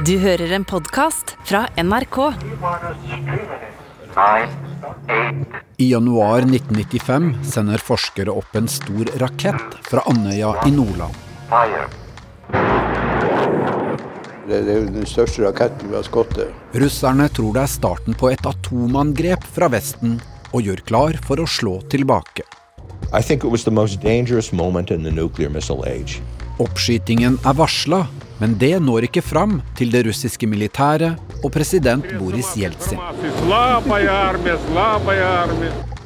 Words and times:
Du 0.00 0.14
hører 0.16 0.54
en 0.56 0.64
podkast 0.64 1.34
fra 1.44 1.66
NRK. 1.76 2.16
I 5.76 5.88
januar 5.90 6.46
1995 6.46 7.26
sender 7.44 7.84
forskere 7.84 8.32
opp 8.32 8.56
en 8.56 8.70
stor 8.72 9.10
rakett 9.20 9.76
fra 9.84 10.00
Andøya 10.08 10.54
i 10.64 10.72
Nordland. 10.72 11.12
Det 14.48 14.62
er 14.62 14.80
jo 14.80 14.88
den 14.96 15.04
største 15.06 15.44
raketten 15.44 15.92
vi 15.92 15.98
har 16.00 16.08
skutt. 16.08 16.40
Russerne 16.72 17.28
tror 17.36 17.52
det 17.58 17.66
er 17.66 17.74
starten 17.76 18.16
på 18.16 18.32
et 18.32 18.48
atomangrep 18.48 19.44
fra 19.44 19.68
Vesten, 19.76 20.16
og 20.56 20.64
gjør 20.64 20.84
klar 20.88 21.20
for 21.28 21.44
å 21.44 21.46
slå 21.46 21.82
tilbake. 21.92 22.48
I 23.12 23.20
think 23.20 23.44
it 23.44 23.52
was 23.52 23.68
the 23.68 23.70
most 23.70 24.00
dangerous 24.00 24.54
moment 24.56 24.90
in 24.90 25.04
the 25.04 25.12
nuclear 25.12 25.52
missile 25.52 25.84
age. 25.84 26.24
Oppskytingen 26.60 27.36
er 27.44 27.56
varsla, 27.60 28.06
men 28.42 28.56
det 28.58 28.72
når 28.82 29.04
ikke 29.06 29.22
fram 29.22 29.60
til 29.78 29.92
det 29.94 30.00
russiske 30.08 30.48
militæret 30.50 31.20
og 31.44 31.52
president 31.54 32.08
Boris 32.18 32.48
Jeltsin. 32.58 32.98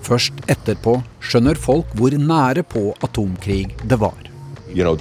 Først 0.05 0.43
etterpå 0.45 0.99
skjønner 1.25 1.57
folk 1.57 1.95
hvor 1.97 2.13
nære 2.13 2.67
på 2.69 2.91
atomkrig 3.01 3.63
det 3.89 4.01
var. 4.01 4.21
You 4.69 4.85
know. 4.85 4.93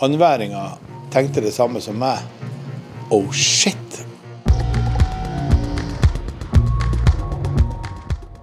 Anværinga 0.00 0.64
tenkte 1.12 1.44
det 1.44 1.52
samme 1.52 1.84
som 1.84 2.00
meg. 2.00 2.24
Oh 3.10 3.28
shit, 3.32 4.07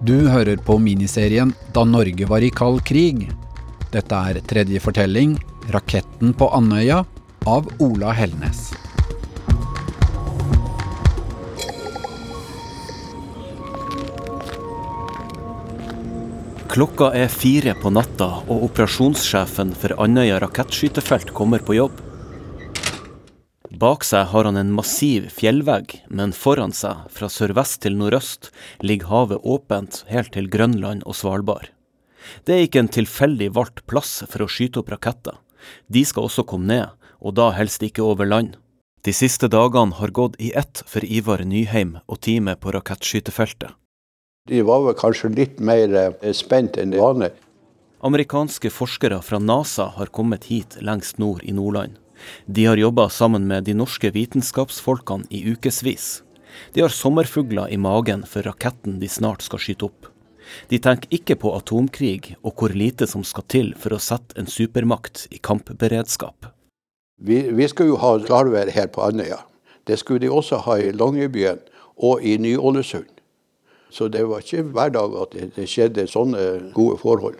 Du 0.06 0.28
hører 0.30 0.60
på 0.62 0.76
miniserien 0.78 1.50
Da 1.74 1.82
Norge 1.82 2.28
var 2.30 2.44
i 2.44 2.50
kald 2.54 2.84
krig. 2.86 3.24
Dette 3.90 4.18
er 4.30 4.38
tredje 4.46 4.78
fortelling, 4.78 5.32
'Raketten 5.72 6.30
på 6.36 6.46
Andøya', 6.54 7.00
av 7.42 7.66
Ola 7.82 8.12
Hellnes. 8.14 8.70
Klokka 16.70 17.10
er 17.10 17.26
fire 17.26 17.74
på 17.74 17.90
natta, 17.90 18.30
og 18.46 18.68
operasjonssjefen 18.70 19.74
for 19.74 19.96
Andøya 19.98 20.38
rakettskytefelt 20.44 21.34
kommer 21.34 21.58
på 21.58 21.80
jobb. 21.80 22.05
Bak 23.76 24.06
seg 24.08 24.30
har 24.30 24.46
han 24.48 24.56
en 24.56 24.70
massiv 24.72 25.26
fjellvegg, 25.36 25.98
men 26.08 26.30
foran 26.32 26.72
seg, 26.72 27.02
fra 27.12 27.28
sørvest 27.28 27.82
til 27.84 27.98
nordøst, 27.98 28.48
ligger 28.80 29.10
havet 29.10 29.42
åpent 29.44 29.98
helt 30.08 30.30
til 30.32 30.48
Grønland 30.48 31.02
og 31.04 31.18
Svalbard. 31.18 31.68
Det 32.48 32.54
er 32.54 32.64
ikke 32.64 32.80
en 32.86 32.94
tilfeldig 32.94 33.50
valgt 33.58 33.82
plass 33.90 34.22
for 34.30 34.46
å 34.46 34.48
skyte 34.48 34.80
opp 34.80 34.94
raketter. 34.94 35.36
De 35.92 36.06
skal 36.08 36.24
også 36.30 36.46
komme 36.48 36.70
ned, 36.70 36.94
og 37.20 37.36
da 37.36 37.50
helst 37.52 37.84
ikke 37.84 38.06
over 38.06 38.24
land. 38.24 38.54
De 39.04 39.12
siste 39.12 39.50
dagene 39.52 39.98
har 40.00 40.14
gått 40.14 40.40
i 40.40 40.54
ett 40.56 40.80
for 40.88 41.04
Ivar 41.04 41.44
Nyheim 41.44 41.98
og 42.06 42.22
teamet 42.24 42.62
på 42.64 42.72
rakettskytefeltet. 42.72 43.76
De 44.48 44.64
var 44.64 44.86
vel 44.86 44.96
kanskje 44.96 45.34
litt 45.36 45.60
mer 45.60 45.92
eh, 46.00 46.32
spent 46.32 46.80
enn 46.80 46.96
de 46.96 47.02
vanlige. 47.02 47.36
Amerikanske 48.00 48.72
forskere 48.72 49.20
fra 49.26 49.42
NASA 49.42 49.90
har 49.98 50.08
kommet 50.16 50.48
hit 50.48 50.78
lengst 50.80 51.20
nord 51.20 51.44
i 51.44 51.52
Nordland. 51.52 52.00
De 52.46 52.64
har 52.64 52.76
jobba 52.76 53.08
sammen 53.08 53.46
med 53.46 53.64
de 53.64 53.74
norske 53.74 54.10
vitenskapsfolkene 54.14 55.28
i 55.30 55.42
ukevis. 55.52 56.22
De 56.72 56.82
har 56.84 56.92
sommerfugler 56.92 57.72
i 57.72 57.76
magen 57.76 58.24
for 58.28 58.46
raketten 58.46 59.00
de 59.00 59.08
snart 59.08 59.44
skal 59.44 59.62
skyte 59.62 59.90
opp. 59.90 60.10
De 60.70 60.78
tenker 60.78 61.10
ikke 61.14 61.36
på 61.42 61.52
atomkrig 61.56 62.36
og 62.42 62.54
hvor 62.54 62.74
lite 62.74 63.08
som 63.10 63.24
skal 63.26 63.46
til 63.50 63.72
for 63.78 63.96
å 63.96 64.02
sette 64.02 64.38
en 64.38 64.46
supermakt 64.46 65.26
i 65.34 65.40
kampberedskap. 65.42 66.52
Vi, 67.16 67.40
vi 67.50 67.68
skulle 67.68 67.94
jo 67.94 68.00
ha 68.00 68.16
klarvær 68.22 68.70
her 68.72 68.90
på 68.92 69.02
Andøya. 69.06 69.40
Det 69.86 69.98
skulle 69.98 70.22
de 70.26 70.30
også 70.32 70.60
ha 70.66 70.78
i 70.82 70.92
Longyearbyen 70.92 71.62
og 71.96 72.22
i 72.22 72.36
Ny-Ålesund. 72.38 73.08
Så 73.90 74.08
det 74.12 74.26
var 74.28 74.42
ikke 74.42 74.66
hver 74.74 74.90
dag 74.92 75.14
at 75.22 75.34
det, 75.34 75.50
det 75.56 75.68
skjedde 75.70 76.08
sånne 76.10 76.72
gode 76.76 76.98
forhold. 77.00 77.38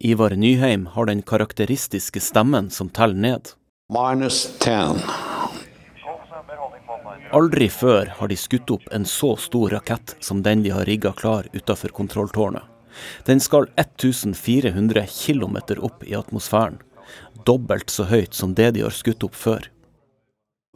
Ivar 0.00 0.32
Nyheim 0.32 0.86
har 0.94 1.10
den 1.10 1.20
karakteristiske 1.20 2.22
stemmen 2.24 2.70
som 2.72 2.88
teller 2.88 3.18
ned. 3.20 3.50
Minus 3.90 4.58
10. 4.58 5.00
Aldri 7.34 7.66
før 7.74 8.12
har 8.20 8.30
de 8.30 8.36
skutt 8.38 8.70
opp 8.70 8.84
en 8.94 9.02
så 9.02 9.32
stor 9.34 9.72
rakett 9.74 10.12
som 10.22 10.44
den 10.46 10.62
de 10.62 10.70
har 10.70 10.86
rigga 10.86 11.10
klar 11.18 11.48
utafor 11.50 11.90
kontrolltårnet. 11.96 12.62
Den 13.26 13.42
skal 13.42 13.66
1400 13.74 15.02
km 15.10 15.58
opp 15.82 16.06
i 16.06 16.14
atmosfæren. 16.14 16.78
Dobbelt 17.42 17.90
så 17.90 18.06
høyt 18.06 18.38
som 18.38 18.54
det 18.54 18.70
de 18.78 18.86
har 18.86 18.94
skutt 18.94 19.26
opp 19.26 19.34
før. 19.34 19.66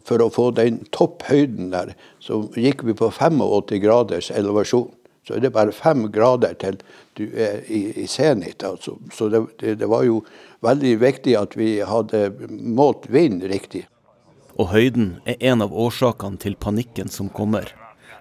For 0.02 0.18
å 0.18 0.26
få 0.34 0.50
den 0.58 0.82
topphøyden 0.90 1.70
der, 1.70 1.94
så 2.18 2.42
gikk 2.58 2.82
vi 2.82 2.98
på 2.98 3.12
85 3.14 3.78
graders 3.78 4.32
elevasjon. 4.34 4.90
Så 5.24 5.36
er 5.36 5.44
det 5.44 5.54
bare 5.54 5.72
fem 5.72 6.06
grader 6.12 6.56
til 6.60 6.78
du 7.16 7.24
er 7.32 7.62
i, 7.68 8.04
i 8.04 8.06
senit. 8.10 8.62
Altså. 8.66 8.98
Så 9.12 9.30
det, 9.32 9.40
det, 9.60 9.78
det 9.80 9.88
var 9.88 10.04
jo 10.04 10.20
veldig 10.64 10.94
viktig 11.00 11.36
at 11.40 11.56
vi 11.56 11.78
hadde 11.84 12.26
målt 12.50 13.08
vind 13.12 13.44
riktig. 13.48 13.86
Og 14.54 14.70
høyden 14.70 15.16
er 15.26 15.40
en 15.50 15.64
av 15.64 15.72
årsakene 15.74 16.38
til 16.42 16.54
panikken 16.60 17.10
som 17.10 17.30
kommer, 17.32 17.72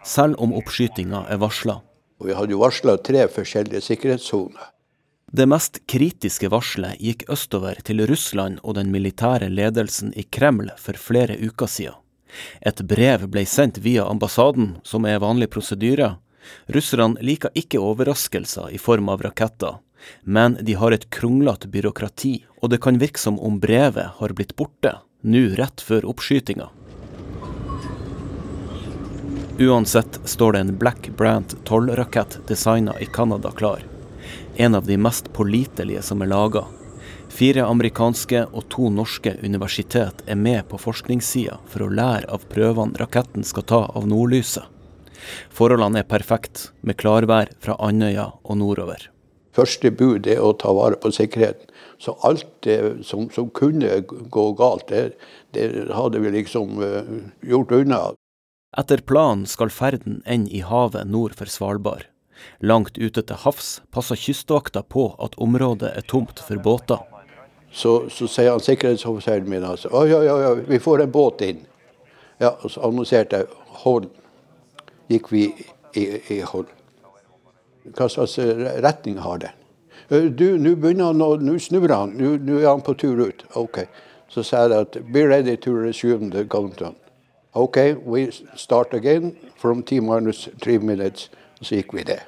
selv 0.03 0.39
om 0.41 0.55
oppskytinga 0.57 1.27
er 1.29 1.41
varsla. 1.43 1.81
Vi 2.23 2.33
hadde 2.33 2.55
jo 2.55 2.61
varsla 2.63 2.95
tre 3.03 3.27
forskjellige 3.29 3.83
sikkerhetssoner. 3.83 4.69
Det 5.33 5.47
mest 5.49 5.79
kritiske 5.89 6.49
varselet 6.53 6.99
gikk 7.01 7.23
østover 7.33 7.79
til 7.85 8.03
Russland 8.05 8.59
og 8.61 8.75
den 8.77 8.91
militære 8.93 9.49
ledelsen 9.49 10.11
i 10.13 10.23
Kreml 10.29 10.69
for 10.77 10.93
flere 10.93 11.39
uker 11.41 11.69
siden. 11.69 11.97
Et 12.61 12.79
brev 12.89 13.25
ble 13.29 13.43
sendt 13.45 13.79
via 13.81 14.05
ambassaden, 14.09 14.75
som 14.85 15.05
er 15.09 15.21
vanlig 15.21 15.51
prosedyre. 15.53 16.15
Russerne 16.67 17.21
liker 17.21 17.53
ikke 17.57 17.81
overraskelser 17.81 18.73
i 18.73 18.81
form 18.81 19.09
av 19.09 19.23
raketter, 19.25 19.79
men 20.23 20.57
de 20.61 20.75
har 20.79 20.91
et 20.91 21.09
kronglete 21.09 21.67
byråkrati, 21.71 22.35
og 22.61 22.71
det 22.73 22.81
kan 22.83 22.99
virke 22.99 23.19
som 23.19 23.39
om 23.39 23.59
brevet 23.63 24.19
har 24.19 24.35
blitt 24.35 24.55
borte, 24.59 24.97
nå 25.23 25.47
rett 25.59 25.81
før 25.81 26.09
oppskytinga. 26.11 26.69
Uansett 29.59 30.19
står 30.25 30.53
det 30.53 30.59
en 30.59 30.77
Black 30.77 31.09
Brant 31.17 31.55
12-rakett 31.63 32.39
designa 32.47 32.99
i 32.99 33.05
Canada 33.05 33.51
klar. 33.51 33.83
En 34.55 34.75
av 34.75 34.85
de 34.85 34.97
mest 34.97 35.33
pålitelige 35.33 36.01
som 36.01 36.21
er 36.21 36.31
laga. 36.31 36.65
Fire 37.29 37.65
amerikanske 37.65 38.43
og 38.51 38.65
to 38.73 38.89
norske 38.89 39.35
universitet 39.43 40.25
er 40.25 40.37
med 40.41 40.67
på 40.69 40.81
forskningssida 40.81 41.59
for 41.69 41.85
å 41.85 41.93
lære 41.93 42.29
av 42.33 42.47
prøvene 42.49 42.97
raketten 42.97 43.45
skal 43.45 43.69
ta 43.69 43.81
av 43.93 44.09
nordlyset. 44.09 44.72
Forholdene 45.53 46.03
er 46.03 46.09
perfekt, 46.09 46.69
med 46.81 46.99
klarvær 47.01 47.51
fra 47.63 47.77
Andøya 47.79 48.31
og 48.43 48.59
nordover. 48.61 49.09
Første 49.53 49.91
bud 49.93 50.25
er 50.27 50.41
å 50.41 50.53
ta 50.57 50.73
vare 50.73 50.97
på 50.97 51.11
sikkerheten. 51.13 51.69
Så 52.01 52.15
alt 52.25 52.47
det 52.65 53.05
som, 53.05 53.29
som 53.31 53.51
kunne 53.53 53.99
gå 54.03 54.45
galt, 54.57 54.89
det, 54.89 55.13
det 55.53 55.67
hadde 55.93 56.19
vi 56.23 56.33
liksom 56.33 56.81
eh, 56.83 57.11
gjort 57.47 57.71
unna. 57.77 58.01
Etter 58.77 59.03
planen 59.05 59.45
skal 59.47 59.69
ferden 59.69 60.23
ende 60.25 60.51
i 60.51 60.63
havet 60.65 61.05
nord 61.07 61.37
for 61.37 61.51
Svalbard. 61.51 62.09
Langt 62.59 62.97
ute 62.97 63.21
til 63.21 63.39
havs 63.45 63.77
passer 63.93 64.19
kystvakta 64.19 64.81
på 64.83 65.11
at 65.21 65.37
området 65.37 65.93
er 65.93 66.07
tomt 66.09 66.41
for 66.41 66.59
båter. 66.59 67.05
Så, 67.73 68.09
så 68.09 68.27
sier 68.29 68.51
han 68.53 68.61
sikkerhetsoffiseren 68.61 69.47
min 69.49 69.63
altså, 69.65 69.89
ja, 70.09 70.19
ja, 70.25 70.35
ja, 70.43 70.51
vi 70.67 70.81
får 70.81 71.05
en 71.05 71.13
båt 71.13 71.41
inn. 71.45 71.63
Ja, 72.41 72.55
og 72.59 72.73
så 72.73 72.83
annonserte 72.85 73.43
jeg 73.43 73.79
hold. 73.85 74.09
Gikk 75.09 75.31
vi 75.31 75.43
i, 75.95 76.03
i 76.29 76.39
hold. 76.41 76.67
Hva 77.97 78.07
slags 78.09 78.37
retning 78.83 79.17
har 79.19 79.37
den? 79.37 79.49
«Eh, 80.09 80.29
Du, 80.29 80.57
nå 80.57 80.75
begynner 80.75 81.05
han, 81.11 81.21
å- 81.21 81.39
nå 81.39 81.57
snur 81.59 81.87
han, 81.89 82.11
nå 82.17 82.59
er 82.61 82.67
han 82.67 82.81
på 82.81 82.93
tur 82.97 83.19
ut. 83.27 83.43
Ok. 83.55 83.85
Så 84.29 84.43
sa 84.43 84.63
jeg 84.67 84.71
at 84.79 84.97
be 85.13 85.27
ready 85.27 85.55
to 85.57 85.71
resume 85.71 86.29
the 86.31 86.43
countdown. 86.45 86.95
Ok, 87.53 87.77
we 88.05 88.31
start 88.55 88.93
again 88.93 89.35
from 89.57 89.83
T 89.83 89.99
minus 89.99 90.49
three 90.61 90.77
minutes. 90.79 91.29
Så 91.61 91.75
gikk 91.75 91.93
vi 91.93 92.03
det. 92.03 92.19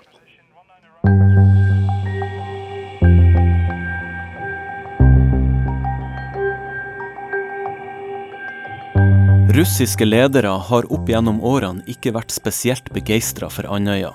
Russiske 9.66 10.06
ledere 10.06 10.48
har 10.48 10.86
opp 10.94 11.08
gjennom 11.10 11.40
årene 11.42 11.82
ikke 11.90 12.12
vært 12.14 12.30
spesielt 12.30 12.92
begeistra 12.94 13.48
for 13.50 13.66
Andøya. 13.74 14.12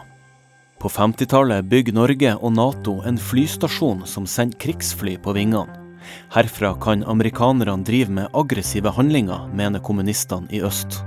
På 0.79 0.87
50-tallet 0.95 1.67
bygger 1.67 1.97
Norge 1.97 2.35
og 2.37 2.53
Nato 2.55 2.95
en 3.03 3.19
flystasjon 3.19 4.05
som 4.07 4.29
sender 4.31 4.61
krigsfly 4.63 5.17
på 5.25 5.35
vingene. 5.35 5.75
Herfra 6.37 6.71
kan 6.85 7.03
amerikanerne 7.03 7.83
drive 7.83 8.15
med 8.21 8.31
aggressive 8.31 8.95
handlinger, 8.95 9.51
mener 9.51 9.83
kommunistene 9.83 10.47
i 10.55 10.63
øst. 10.63 11.01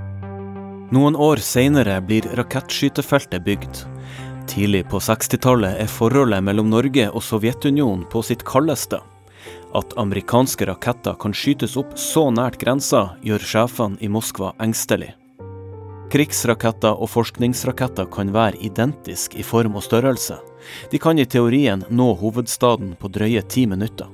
Noen 0.92 1.16
år 1.16 1.40
seinere 1.40 1.96
blir 2.04 2.28
rakettskytefeltet 2.36 3.48
bygd. 3.48 3.80
Tidlig 4.52 4.84
på 4.92 5.00
60-tallet 5.08 5.80
er 5.86 5.88
forholdet 5.88 6.44
mellom 6.44 6.68
Norge 6.68 7.08
og 7.08 7.24
Sovjetunionen 7.24 8.04
på 8.12 8.20
sitt 8.28 8.44
kaldeste. 8.44 9.00
At 9.74 9.96
amerikanske 9.98 10.66
raketter 10.70 11.16
kan 11.18 11.34
skytes 11.34 11.76
opp 11.76 11.96
så 11.98 12.28
nært 12.30 12.60
grensa, 12.62 13.16
gjør 13.26 13.42
sjefene 13.42 13.98
i 13.98 14.08
Moskva 14.08 14.52
engstelig. 14.62 15.10
Krigsraketter 16.14 16.94
og 16.94 17.10
forskningsraketter 17.10 18.06
kan 18.06 18.30
være 18.30 18.60
identiske 18.62 19.40
i 19.42 19.46
form 19.46 19.74
og 19.74 19.82
størrelse. 19.82 20.36
De 20.92 21.00
kan 21.02 21.18
i 21.18 21.26
teorien 21.26 21.82
nå 21.90 22.12
hovedstaden 22.20 22.94
på 23.00 23.10
drøye 23.10 23.42
ti 23.50 23.66
minutter. 23.66 24.06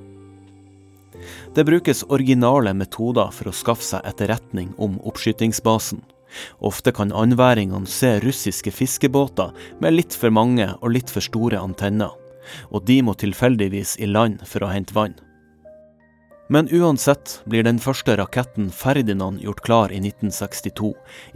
Det 1.52 1.66
brukes 1.68 2.06
originale 2.08 2.72
metoder 2.72 3.28
for 3.36 3.50
å 3.50 3.56
skaffe 3.56 3.84
seg 3.84 4.06
etterretning 4.08 4.72
om 4.80 4.96
oppskytingsbasen. 5.04 6.00
Ofte 6.64 6.94
kan 6.96 7.12
andværingene 7.12 7.90
se 7.90 8.16
russiske 8.24 8.72
fiskebåter 8.72 9.52
med 9.82 9.98
litt 9.98 10.16
for 10.16 10.32
mange 10.32 10.70
og 10.80 10.94
litt 10.94 11.10
for 11.12 11.20
store 11.20 11.60
antenner, 11.60 12.14
og 12.70 12.86
de 12.88 13.02
må 13.04 13.12
tilfeldigvis 13.18 13.98
i 14.00 14.08
land 14.08 14.46
for 14.48 14.64
å 14.64 14.72
hente 14.72 14.96
vann. 14.96 15.18
Men 16.50 16.68
uansett 16.72 17.40
blir 17.46 17.62
den 17.62 17.78
første 17.78 18.16
raketten 18.18 18.72
Ferdinand 18.74 19.38
gjort 19.38 19.60
klar 19.62 19.92
i 19.94 20.00
1962, 20.02 20.88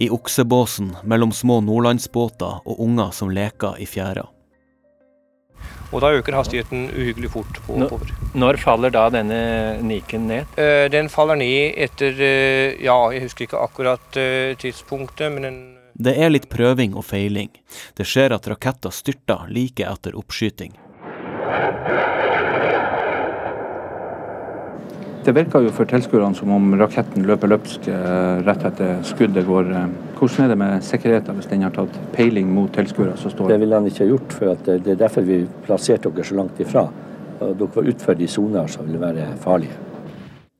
i 0.02 0.08
oksebåsen 0.10 0.88
mellom 1.06 1.30
små 1.30 1.60
nordlandsbåter 1.62 2.64
og 2.66 2.80
unger 2.82 3.12
som 3.14 3.30
leker 3.30 3.78
i 3.78 3.86
fjæra. 3.86 4.24
Og 5.94 6.02
da 6.02 6.10
øker 6.18 6.34
hastigheten 6.34 6.88
uhyggelig 6.90 7.30
fort 7.30 7.62
på 7.62 7.76
oppover. 7.78 8.10
Når 8.34 8.58
faller 8.58 8.90
da 8.90 9.04
denne 9.14 9.38
Niken 9.86 10.26
ned? 10.26 10.58
Eh, 10.58 10.90
Den 10.90 11.06
faller 11.08 11.38
ned 11.38 11.78
etter 11.78 12.18
eh, 12.18 12.74
Ja, 12.82 12.98
jeg 13.14 13.28
husker 13.28 13.46
ikke 13.46 13.62
akkurat 13.62 14.18
eh, 14.18 14.56
tidspunktet, 14.58 15.30
men 15.30 15.46
den 15.46 15.60
Det 15.94 16.18
er 16.18 16.34
litt 16.34 16.50
prøving 16.50 16.98
og 16.98 17.06
feiling. 17.06 17.54
Det 17.94 18.02
skjer 18.02 18.34
at 18.34 18.50
raketter 18.50 18.90
styrter 18.90 19.46
like 19.46 19.86
etter 19.86 20.18
oppskyting. 20.18 20.74
Det 25.24 25.32
virker 25.32 25.62
jo 25.64 25.70
for 25.72 25.88
tilskuerne 25.88 26.36
som 26.36 26.50
om 26.52 26.74
raketten 26.76 27.24
løper 27.24 27.48
løpsk 27.48 27.86
eh, 27.88 28.42
rett 28.44 28.64
etter 28.68 28.98
skuddet 29.08 29.46
går. 29.48 29.70
eh. 29.72 29.86
Hvordan 30.18 30.44
er 30.44 30.50
det 30.52 30.56
med 30.60 30.84
sikkerheten 30.84 31.38
hvis 31.38 31.48
den 31.48 31.62
har 31.64 31.72
tatt 31.72 31.96
peiling 32.12 32.50
mot 32.52 32.68
tilskuere 32.76 33.16
som 33.16 33.32
står 33.32 33.54
Det 33.54 33.56
ville 33.62 33.78
han 33.78 33.88
ikke 33.88 34.04
ha 34.04 34.10
gjort, 34.10 34.34
for 34.36 34.52
at 34.52 34.68
det 34.68 34.92
er 34.92 34.98
derfor 35.00 35.24
vi 35.24 35.38
plasserte 35.64 36.12
dere 36.12 36.28
så 36.28 36.36
langt 36.36 36.60
ifra. 36.60 36.82
Dere 37.40 37.68
var 37.72 37.88
utført 37.88 38.20
i 38.20 38.28
soner 38.28 38.68
som 38.68 38.84
ville 38.84 39.00
være 39.00 39.30
farlige. 39.40 39.78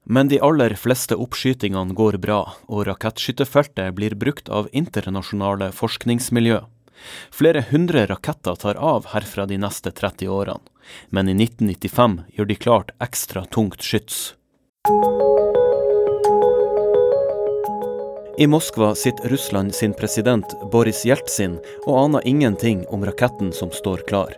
Men 0.05 0.29
de 0.29 0.41
aller 0.41 0.75
fleste 0.81 1.17
oppskytingene 1.17 1.97
går 1.97 2.17
bra, 2.21 2.41
og 2.69 2.87
rakettskytterfeltet 2.89 3.93
blir 3.97 4.17
brukt 4.17 4.49
av 4.49 4.69
internasjonale 4.73 5.71
forskningsmiljø. 5.77 6.63
Flere 7.33 7.65
hundre 7.69 8.07
raketter 8.09 8.57
tar 8.61 8.81
av 8.81 9.09
herfra 9.13 9.45
de 9.49 9.61
neste 9.61 9.93
30 9.93 10.29
årene, 10.29 10.61
men 11.13 11.29
i 11.29 11.37
1995 11.37 12.19
gjør 12.37 12.49
de 12.49 12.59
klart 12.61 12.97
ekstra 13.05 13.45
tungt 13.45 13.85
skyts. 13.85 14.35
I 18.39 18.47
Moskva 18.47 18.95
sitter 18.95 19.29
Russland 19.29 19.75
sin 19.75 19.93
president 19.95 20.71
Boris 20.73 21.05
Jeltsin 21.05 21.61
og 21.87 21.99
aner 21.99 22.27
ingenting 22.27 22.83
om 22.89 23.05
raketten 23.07 23.53
som 23.53 23.71
står 23.71 24.03
klar. 24.09 24.35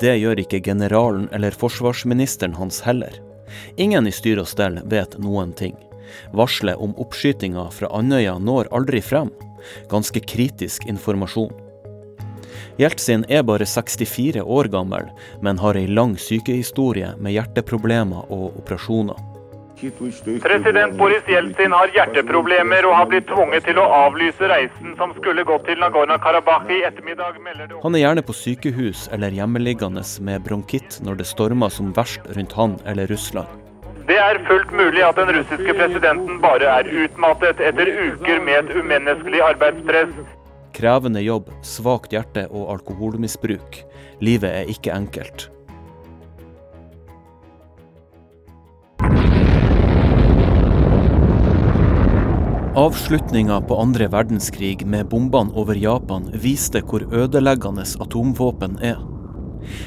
Det 0.00 0.14
gjør 0.16 0.40
ikke 0.40 0.60
generalen 0.64 1.28
eller 1.32 1.50
forsvarsministeren 1.50 2.56
hans 2.56 2.80
heller. 2.80 3.12
Ingen 3.76 4.08
i 4.08 4.12
styr 4.12 4.40
og 4.40 4.48
stell 4.48 4.80
vet 4.88 5.18
noen 5.20 5.52
ting. 5.52 5.76
Varselet 6.32 6.80
om 6.80 6.96
oppskytinga 6.96 7.68
fra 7.76 7.92
Andøya 7.92 8.38
når 8.40 8.72
aldri 8.72 9.04
frem. 9.04 9.30
Ganske 9.92 10.24
kritisk 10.24 10.88
informasjon. 10.88 11.52
Jeltsin 12.80 13.28
er 13.28 13.44
bare 13.44 13.68
64 13.68 14.42
år 14.42 14.72
gammel, 14.72 15.12
men 15.40 15.60
har 15.60 15.76
ei 15.76 15.86
lang 15.86 16.16
sykehistorie 16.16 17.12
med 17.20 17.36
hjerteproblemer 17.36 18.32
og 18.32 18.56
operasjoner. 18.56 19.35
President 19.76 20.96
Boris 20.96 21.26
Jeltsin 21.28 21.74
har 21.76 21.90
hjerteproblemer 21.92 22.86
og 22.88 22.94
har 22.96 23.08
blitt 23.10 23.26
tvunget 23.28 23.66
til 23.68 23.76
å 23.76 23.84
avlyse 24.06 24.48
reisen 24.48 24.94
som 24.96 25.12
skulle 25.18 25.44
gått 25.44 25.66
til 25.68 25.76
Nagorno-Karabakh 25.82 26.70
i 26.72 26.78
ettermiddag, 26.88 27.36
melder 27.44 27.68
det. 27.68 27.80
Han 27.82 27.98
er 27.98 28.06
gjerne 28.06 28.24
på 28.24 28.36
sykehus 28.38 29.04
eller 29.12 29.36
hjemmeliggende 29.36 30.00
med 30.24 30.46
bronkitt 30.46 30.96
når 31.04 31.20
det 31.20 31.28
stormer 31.28 31.72
som 31.72 31.92
verst 31.96 32.24
rundt 32.38 32.56
han 32.56 32.78
eller 32.88 33.10
Russland. 33.12 33.52
Det 34.08 34.16
er 34.22 34.40
fullt 34.46 34.72
mulig 34.72 35.02
at 35.04 35.18
den 35.18 35.32
russiske 35.34 35.74
presidenten 35.76 36.38
bare 36.40 36.70
er 36.78 36.88
utmattet 37.04 37.60
etter 37.60 37.90
uker 37.90 38.40
med 38.46 38.62
et 38.62 38.78
umenneskelig 38.78 39.42
arbeidspress. 39.44 40.14
Krevende 40.76 41.20
jobb, 41.24 41.50
svakt 41.66 42.16
hjerte 42.16 42.46
og 42.48 42.70
alkoholmisbruk. 42.78 43.82
Livet 44.24 44.62
er 44.62 44.72
ikke 44.72 44.94
enkelt. 44.94 45.50
Avslutninga 52.76 53.60
på 53.60 53.76
andre 53.80 54.04
verdenskrig 54.12 54.86
med 54.86 55.08
bombene 55.08 55.54
over 55.56 55.78
Japan 55.80 56.26
viste 56.36 56.82
hvor 56.84 57.06
ødeleggende 57.08 57.86
atomvåpen 58.04 58.74
er. 58.84 58.98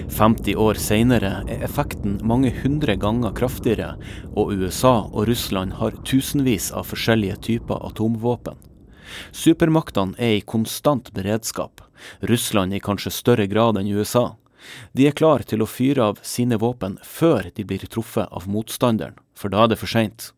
50 0.10 0.58
år 0.58 0.80
seinere 0.82 1.30
er 1.46 1.62
effekten 1.68 2.16
mange 2.26 2.50
hundre 2.64 2.96
ganger 2.98 3.36
kraftigere, 3.38 3.92
og 4.34 4.56
USA 4.58 5.04
og 5.06 5.30
Russland 5.30 5.78
har 5.78 6.00
tusenvis 6.02 6.72
av 6.74 6.90
forskjellige 6.90 7.38
typer 7.46 7.86
atomvåpen. 7.92 8.58
Supermaktene 9.38 10.18
er 10.18 10.40
i 10.40 10.42
konstant 10.42 11.14
beredskap, 11.14 11.86
Russland 12.26 12.74
i 12.74 12.82
kanskje 12.82 13.14
større 13.14 13.46
grad 13.54 13.78
enn 13.78 13.94
USA. 13.94 14.32
De 14.98 15.06
er 15.06 15.14
klar 15.14 15.46
til 15.46 15.62
å 15.62 15.70
fyre 15.70 16.10
av 16.10 16.26
sine 16.26 16.58
våpen 16.58 16.98
før 17.06 17.54
de 17.54 17.70
blir 17.70 17.86
truffet 17.86 18.34
av 18.34 18.50
motstanderen, 18.50 19.14
for 19.38 19.54
da 19.54 19.68
er 19.68 19.76
det 19.76 19.82
for 19.86 19.94
seint. 19.94 20.32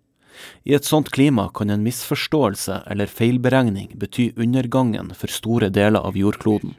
I 0.63 0.73
et 0.73 0.85
sånt 0.85 1.09
klima 1.09 1.49
kan 1.53 1.69
en 1.69 1.83
misforståelse 1.83 2.83
eller 2.87 3.09
feilberegning 3.09 3.91
bety 3.99 4.31
undergangen 4.35 5.11
for 5.15 5.27
store 5.27 5.69
deler 5.69 5.99
av 5.99 6.17
jordkloden. 6.17 6.75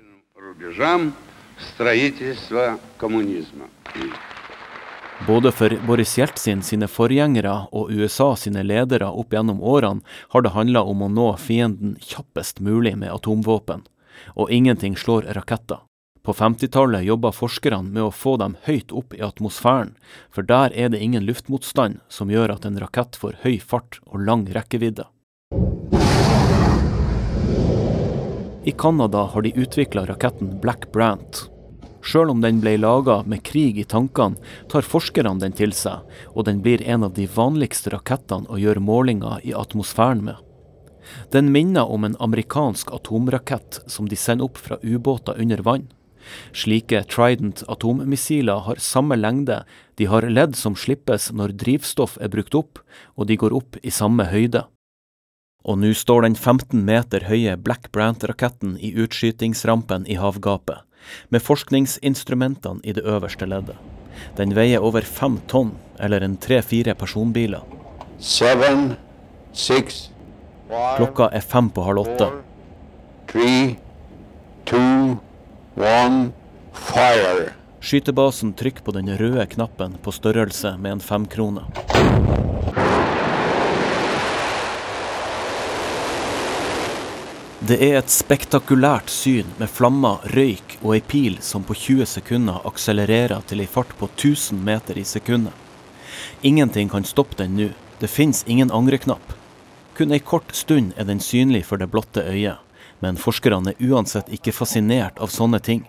Både 5.27 5.53
for 5.53 5.77
Boris 5.87 6.19
Jeltsin 6.19 6.63
sine 6.67 6.89
forgjengere 6.91 7.55
og 7.71 7.93
USA 7.95 8.33
sine 8.37 8.65
ledere 8.67 9.07
opp 9.07 9.35
gjennom 9.35 9.63
årene 9.63 10.03
har 10.35 10.43
det 10.43 10.55
handla 10.57 10.83
om 10.83 11.05
å 11.07 11.13
nå 11.13 11.29
fienden 11.39 11.95
kjappest 12.03 12.59
mulig 12.61 12.97
med 12.99 13.13
atomvåpen. 13.15 13.87
Og 14.35 14.51
ingenting 14.51 14.97
slår 14.99 15.31
raketter. 15.37 15.83
På 16.23 16.33
50-tallet 16.33 17.03
jobba 17.03 17.33
forskerne 17.35 17.91
med 17.91 18.05
å 18.07 18.13
få 18.15 18.37
dem 18.39 18.53
høyt 18.63 18.93
opp 18.95 19.15
i 19.17 19.23
atmosfæren, 19.27 19.97
for 20.31 20.47
der 20.47 20.71
er 20.71 20.93
det 20.95 21.01
ingen 21.03 21.25
luftmotstand 21.27 21.99
som 22.07 22.31
gjør 22.31 22.53
at 22.55 22.67
en 22.69 22.77
rakett 22.79 23.17
får 23.19 23.41
høy 23.43 23.57
fart 23.59 23.99
og 24.07 24.23
lang 24.23 24.45
rekkevidde. 24.55 25.09
I 28.63 28.71
Canada 28.79 29.25
har 29.33 29.43
de 29.43 29.51
utvikla 29.59 30.05
raketten 30.07 30.61
Black 30.63 30.93
Brant. 30.93 31.49
Sjøl 32.07 32.31
om 32.31 32.45
den 32.45 32.61
ble 32.63 32.77
laga 32.79 33.25
med 33.27 33.43
krig 33.43 33.81
i 33.83 33.85
tankene, 33.85 34.39
tar 34.71 34.87
forskerne 34.87 35.35
den 35.43 35.57
til 35.59 35.75
seg, 35.75 36.07
og 36.37 36.47
den 36.47 36.61
blir 36.63 36.85
en 36.87 37.03
av 37.09 37.17
de 37.17 37.27
vanligste 37.27 37.91
rakettene 37.97 38.47
å 38.47 38.61
gjøre 38.63 38.83
målinger 38.83 39.43
i 39.43 39.57
atmosfæren 39.59 40.23
med. 40.31 40.39
Den 41.35 41.51
minner 41.51 41.91
om 41.91 42.07
en 42.07 42.15
amerikansk 42.23 42.95
atomrakett 42.95 43.81
som 43.91 44.07
de 44.07 44.15
sender 44.15 44.47
opp 44.47 44.63
fra 44.63 44.79
ubåter 44.87 45.43
under 45.43 45.67
vann. 45.67 45.91
Slike 46.53 47.05
Trident 47.11 47.63
atommissiler 47.69 48.65
har 48.67 48.83
samme 48.83 49.17
lengde, 49.17 49.63
de 49.99 50.09
har 50.11 50.27
ledd 50.29 50.57
som 50.57 50.77
slippes 50.79 51.31
når 51.33 51.57
drivstoff 51.61 52.19
er 52.21 52.33
brukt 52.33 52.55
opp, 52.59 52.81
og 53.17 53.29
de 53.29 53.39
går 53.41 53.55
opp 53.57 53.79
i 53.83 53.93
samme 53.93 54.29
høyde. 54.31 54.65
Og 55.63 55.79
nå 55.79 55.93
står 55.95 56.25
den 56.27 56.35
15 56.35 56.83
meter 56.85 57.29
høye 57.29 57.55
Black 57.57 57.93
Brant-raketten 57.95 58.75
i 58.83 58.93
utskytingsrampen 58.99 60.09
i 60.11 60.19
havgapet, 60.19 60.83
med 61.31 61.43
forskningsinstrumentene 61.43 62.83
i 62.83 62.95
det 62.97 63.05
øverste 63.07 63.47
leddet. 63.47 63.79
Den 64.39 64.55
veier 64.55 64.83
over 64.83 65.07
fem 65.07 65.39
tonn, 65.51 65.73
eller 65.99 66.23
en 66.23 66.37
tre-fire 66.37 66.95
personbiler. 66.99 67.63
Seven, 68.19 68.97
six, 69.53 70.09
five, 70.69 70.97
Klokka 70.99 71.31
er 71.33 71.41
fem 71.41 71.71
på 71.71 71.85
halv 71.87 72.07
åtte. 72.07 72.31
three, 73.27 73.79
two, 74.67 75.19
one, 75.77 76.31
fire. 76.73 77.53
Skytebasen 77.81 78.53
trykker 78.53 78.83
på 78.83 78.93
den 78.93 79.19
røde 79.19 79.47
knappen 79.47 79.97
på 80.03 80.13
størrelse 80.13 80.77
med 80.79 80.93
en 80.93 81.01
femkrone. 81.01 81.65
Det 87.63 87.79
er 87.79 88.01
et 88.01 88.11
spektakulært 88.11 89.11
syn 89.11 89.47
med 89.59 89.71
flammer, 89.71 90.23
røyk 90.35 90.81
og 90.81 90.97
ei 90.97 91.03
pil 91.07 91.37
som 91.47 91.63
på 91.63 91.77
20 91.79 92.09
sekunder 92.11 92.65
akselererer 92.67 93.45
til 93.47 93.63
ei 93.63 93.69
fart 93.71 93.93
på 94.01 94.09
1000 94.11 94.59
meter 94.67 94.99
i 94.99 95.05
sekundet. 95.07 95.55
Ingenting 96.43 96.91
kan 96.91 97.07
stoppe 97.07 97.39
den 97.39 97.55
nå. 97.55 97.69
Det 98.03 98.11
fins 98.11 98.43
ingen 98.51 98.71
angreknapp. 98.75 99.37
Kun 99.95 100.11
ei 100.11 100.19
kort 100.19 100.51
stund 100.59 100.91
er 100.99 101.07
den 101.07 101.23
synlig 101.23 101.63
for 101.69 101.79
det 101.79 101.87
blotte 101.93 102.25
øyet, 102.27 102.59
men 103.03 103.19
forskerne 103.19 103.75
er 103.75 103.91
uansett 103.91 104.31
ikke 104.33 104.55
fascinert 104.55 105.19
av 105.19 105.33
sånne 105.35 105.59
ting. 105.61 105.83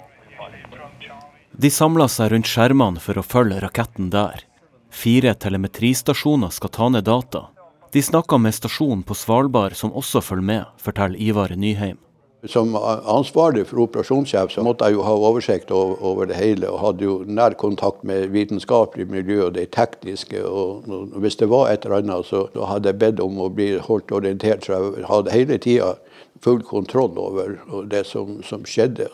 De 1.53 1.70
samler 1.70 2.10
seg 2.10 2.32
rundt 2.34 2.50
skjermene 2.50 3.01
for 3.01 3.20
å 3.22 3.25
følge 3.25 3.60
raketten 3.62 4.10
der. 4.13 4.48
Fire 4.93 5.36
telemetristasjoner 5.38 6.50
skal 6.53 6.72
ta 6.74 6.88
ned 6.89 7.05
data. 7.05 7.48
De 7.93 8.01
snakker 8.01 8.41
med 8.41 8.55
stasjonen 8.58 9.03
på 9.05 9.13
Svalbard 9.13 9.77
som 9.77 9.93
også 9.93 10.22
følger 10.25 10.50
med, 10.50 10.65
forteller 10.82 11.22
Ivar 11.22 11.53
Nyheim. 11.53 12.00
Som 12.50 12.74
ansvarlig 12.75 13.67
for 13.70 13.86
operasjonssjef 13.86 14.51
så 14.51 14.63
måtte 14.65 14.89
jeg 14.89 14.98
jo 14.98 15.03
ha 15.05 15.13
oversikt 15.29 15.70
over, 15.72 16.25
det 16.27 16.36
hele, 16.36 16.67
og 16.67 16.82
hadde 16.82 17.05
jo 17.05 17.13
nær 17.24 17.53
kontakt 17.55 18.01
med 18.03 18.34
vitenskapelig 18.34 19.05
miljø 19.13 19.46
og 19.46 19.53
det 19.55 19.70
tekniske. 19.77 20.41
Og, 20.43 20.89
hvis 21.24 21.38
det 21.39 21.48
var 21.53 21.70
et 21.70 21.86
eller 21.86 22.01
annet, 22.01 22.27
så 22.27 22.50
hadde 22.67 22.91
jeg 22.91 23.00
bedt 23.05 23.22
om 23.24 23.39
å 23.46 23.48
bli 23.53 23.77
holdt 23.77 24.12
orientert, 24.12 24.65
så 24.65 24.82
jeg 24.82 25.08
hadde 25.08 25.38
hele 25.38 25.62
tida 25.62 25.93
full 26.44 26.64
kontroll 26.68 27.18
over 27.20 27.60
det 27.90 28.04
som, 28.10 28.42
som 28.44 28.66
skjedde. 28.68 29.08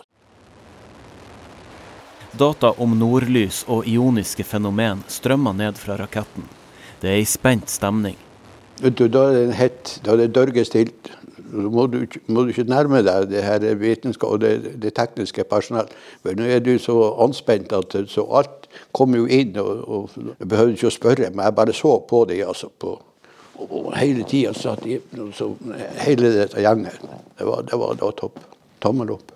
Data 2.40 2.72
om 2.78 2.94
nordlys 3.00 3.64
og 3.68 3.88
ioniske 3.90 4.46
fenomen 4.46 5.02
strømmer 5.10 5.56
ned 5.58 5.80
fra 5.82 5.98
raketten. 5.98 6.46
Det 7.02 7.10
er 7.10 7.22
ei 7.22 7.26
spent 7.26 7.72
stemning. 7.72 8.18
Du, 8.80 9.08
Da 9.08 9.26
er 9.30 9.48
det 9.50 9.58
hett, 9.58 9.96
da 10.06 10.14
er 10.14 10.24
det 10.24 10.36
dørgestilt. 10.38 11.10
Så 11.50 11.66
må 11.74 11.88
du, 11.90 12.04
må 12.30 12.44
du 12.46 12.52
ikke 12.54 12.68
nærme 12.70 13.02
deg 13.02 13.32
det 13.32 13.42
her 13.42 13.64
vitenskap 13.80 14.36
og 14.36 14.44
det, 14.44 14.76
det 14.84 14.94
tekniske 14.94 15.44
personell. 15.50 15.90
Men 16.24 16.38
nå 16.38 16.46
er 16.46 16.62
du 16.62 16.76
så 16.80 16.96
anspent 17.26 17.74
at 17.74 17.98
så 18.14 18.28
alt 18.38 18.70
kommer 18.94 19.24
jo 19.24 19.26
inn. 19.26 19.58
og, 19.58 19.82
og 19.90 20.36
Jeg 20.38 20.48
behøvde 20.48 20.78
ikke 20.78 20.92
å 20.92 20.98
spørre, 21.00 21.32
men 21.34 21.48
jeg 21.48 21.58
bare 21.58 21.74
så 21.74 21.96
på 22.06 22.24
dem. 22.30 22.46
Altså, 22.46 22.70
på, 22.70 23.00
og, 23.60 23.92
hele 23.98 24.24
tida 24.24 24.54
satt 24.54 24.86
i 24.88 25.00
så 25.36 25.52
Hele 26.00 26.32
dette 26.36 26.64
gjengen. 26.64 27.12
Det 27.38 27.48
var, 27.48 27.66
det 27.68 27.80
var, 27.80 28.00
da 28.00 28.12
topp. 28.16 28.40
Tommel 28.80 29.12
opp. 29.18 29.36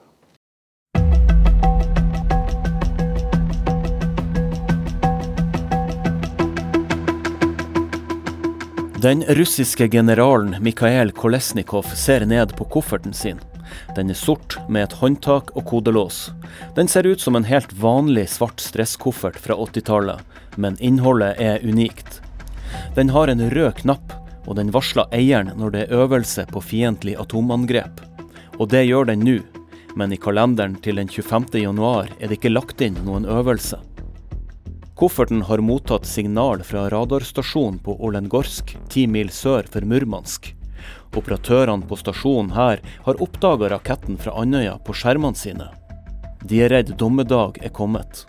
Den 9.03 9.24
russiske 9.27 9.89
generalen 9.92 10.56
Mikhail 10.63 11.12
Kolesnikov 11.12 11.84
ser 11.84 12.24
ned 12.25 12.56
på 12.56 12.63
kofferten 12.72 13.12
sin. 13.13 13.42
Den 13.98 14.10
er 14.10 14.15
sort 14.15 14.56
med 14.72 14.86
et 14.86 14.96
håndtak 15.01 15.51
og 15.58 15.65
kodelås. 15.68 16.30
Den 16.77 16.88
ser 16.88 17.03
ut 17.03 17.20
som 17.20 17.36
en 17.36 17.50
helt 17.50 17.75
vanlig 17.75 18.30
svart 18.32 18.63
stresskoffert 18.63 19.36
fra 19.44 19.60
80-tallet, 19.60 20.24
men 20.56 20.80
innholdet 20.80 21.36
er 21.36 21.60
unikt. 21.68 22.23
Den 22.96 23.10
har 23.13 23.27
en 23.27 23.44
rød 23.50 23.80
knapp, 23.82 24.13
og 24.48 24.58
den 24.60 24.72
varsler 24.75 25.10
eieren 25.15 25.53
når 25.58 25.74
det 25.74 25.84
er 25.86 26.03
øvelse 26.03 26.46
på 26.51 26.62
fiendtlig 26.62 27.15
atomangrep. 27.20 28.01
Og 28.60 28.70
det 28.70 28.86
gjør 28.86 29.10
den 29.10 29.24
nå, 29.25 29.39
men 29.96 30.13
i 30.13 30.20
kalenderen 30.20 30.75
til 30.82 31.00
den 31.01 31.10
25. 31.10 31.50
januar 31.62 32.12
er 32.20 32.27
det 32.27 32.39
ikke 32.39 32.53
lagt 32.53 32.82
inn 32.82 32.98
noen 33.06 33.25
øvelse. 33.30 33.80
Kofferten 34.98 35.42
har 35.50 35.62
mottatt 35.65 36.06
signal 36.06 36.62
fra 36.63 36.86
radarstasjonen 36.94 37.80
på 37.84 37.96
Olengorsk, 38.06 38.75
ti 38.94 39.08
mil 39.10 39.32
sør 39.34 39.65
for 39.70 39.86
Murmansk. 39.89 40.51
Operatørene 41.13 41.86
på 41.89 41.98
stasjonen 41.98 42.53
her 42.53 42.82
har 43.06 43.22
oppdaga 43.22 43.72
raketten 43.74 44.20
fra 44.22 44.36
Andøya 44.42 44.77
på 44.86 44.96
skjermene 44.98 45.38
sine. 45.38 45.70
De 46.44 46.62
er 46.62 46.74
redd 46.74 46.94
dommedag 47.00 47.60
er 47.63 47.74
kommet. 47.74 48.25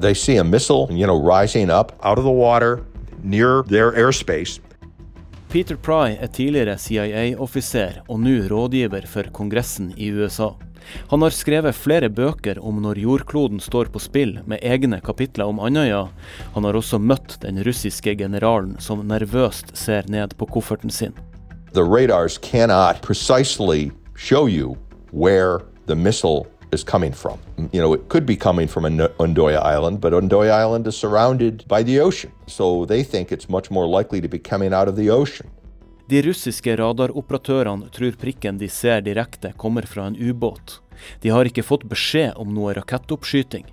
They 0.00 0.14
see 0.14 0.36
a 0.38 0.44
missile, 0.44 0.88
you 0.90 1.06
know, 1.06 1.18
rising 1.18 1.70
up 1.70 1.92
out 2.04 2.18
of 2.18 2.24
the 2.24 2.30
water 2.30 2.84
near 3.22 3.62
their 3.68 3.92
airspace. 3.92 4.60
Peter 5.48 5.76
Pry 5.76 6.16
er 6.20 6.28
tidligere 6.28 6.76
CIA-offiser 6.76 8.02
og 8.08 8.20
nå 8.20 8.34
rådgiver 8.50 9.06
for 9.08 9.30
Kongressen 9.32 9.94
i 9.96 10.10
USA. 10.12 10.50
Han 11.08 11.22
har 11.24 11.32
skrevet 11.32 11.76
flere 11.76 12.08
bøker 12.12 12.60
om 12.64 12.82
når 12.84 13.00
jordkloden 13.00 13.60
står 13.60 13.88
på 13.92 14.00
spill, 14.00 14.38
med 14.46 14.60
egne 14.62 15.00
kapitler 15.04 15.48
om 15.48 15.60
Andøya. 15.60 16.06
Han 16.54 16.68
har 16.68 16.76
også 16.76 17.00
møtt 17.00 17.38
den 17.44 17.60
russiske 17.64 18.14
generalen 18.20 18.76
som 18.80 19.06
nervøst 19.08 19.74
ser 19.76 20.08
ned 20.08 20.36
på 20.36 20.48
kofferten 20.52 20.92
sin. 20.92 21.16
The 21.72 21.84
radars 21.84 22.38
cannot 22.38 23.02
precisely 23.02 23.90
show 24.16 24.48
you 24.48 24.76
where 25.12 25.60
the 25.86 25.96
missile 25.96 26.46
is 26.72 26.84
coming 26.84 27.12
from. 27.12 27.38
You 27.72 27.80
know, 27.80 27.92
it 27.94 28.08
could 28.08 28.26
be 28.26 28.36
coming 28.36 28.68
from 28.68 28.84
Undoya 29.18 29.60
Island, 29.62 30.00
but 30.00 30.12
Undoya 30.12 30.52
Island 30.52 30.86
is 30.86 30.96
surrounded 30.96 31.64
by 31.68 31.82
the 31.82 32.00
ocean. 32.00 32.30
So 32.46 32.84
they 32.84 33.02
think 33.02 33.32
it's 33.32 33.48
much 33.48 33.70
more 33.70 33.86
likely 33.86 34.20
to 34.20 34.28
be 34.28 34.38
coming 34.38 34.72
out 34.72 34.88
of 34.88 34.96
the 34.96 35.10
ocean. 35.10 35.48
De 36.08 36.22
russiske 36.22 36.76
radaroperatørene 36.76 37.90
tror 37.92 38.14
prikken 38.16 38.58
de 38.58 38.68
ser 38.72 39.02
direkte 39.04 39.52
kommer 39.56 39.82
fra 39.82 40.06
en 40.06 40.16
ubåt. 40.16 40.80
De 41.20 41.28
har 41.28 41.44
ikke 41.44 41.62
fått 41.62 41.84
beskjed 41.84 42.32
om 42.40 42.54
noe 42.54 42.72
rakettoppskyting. 42.78 43.66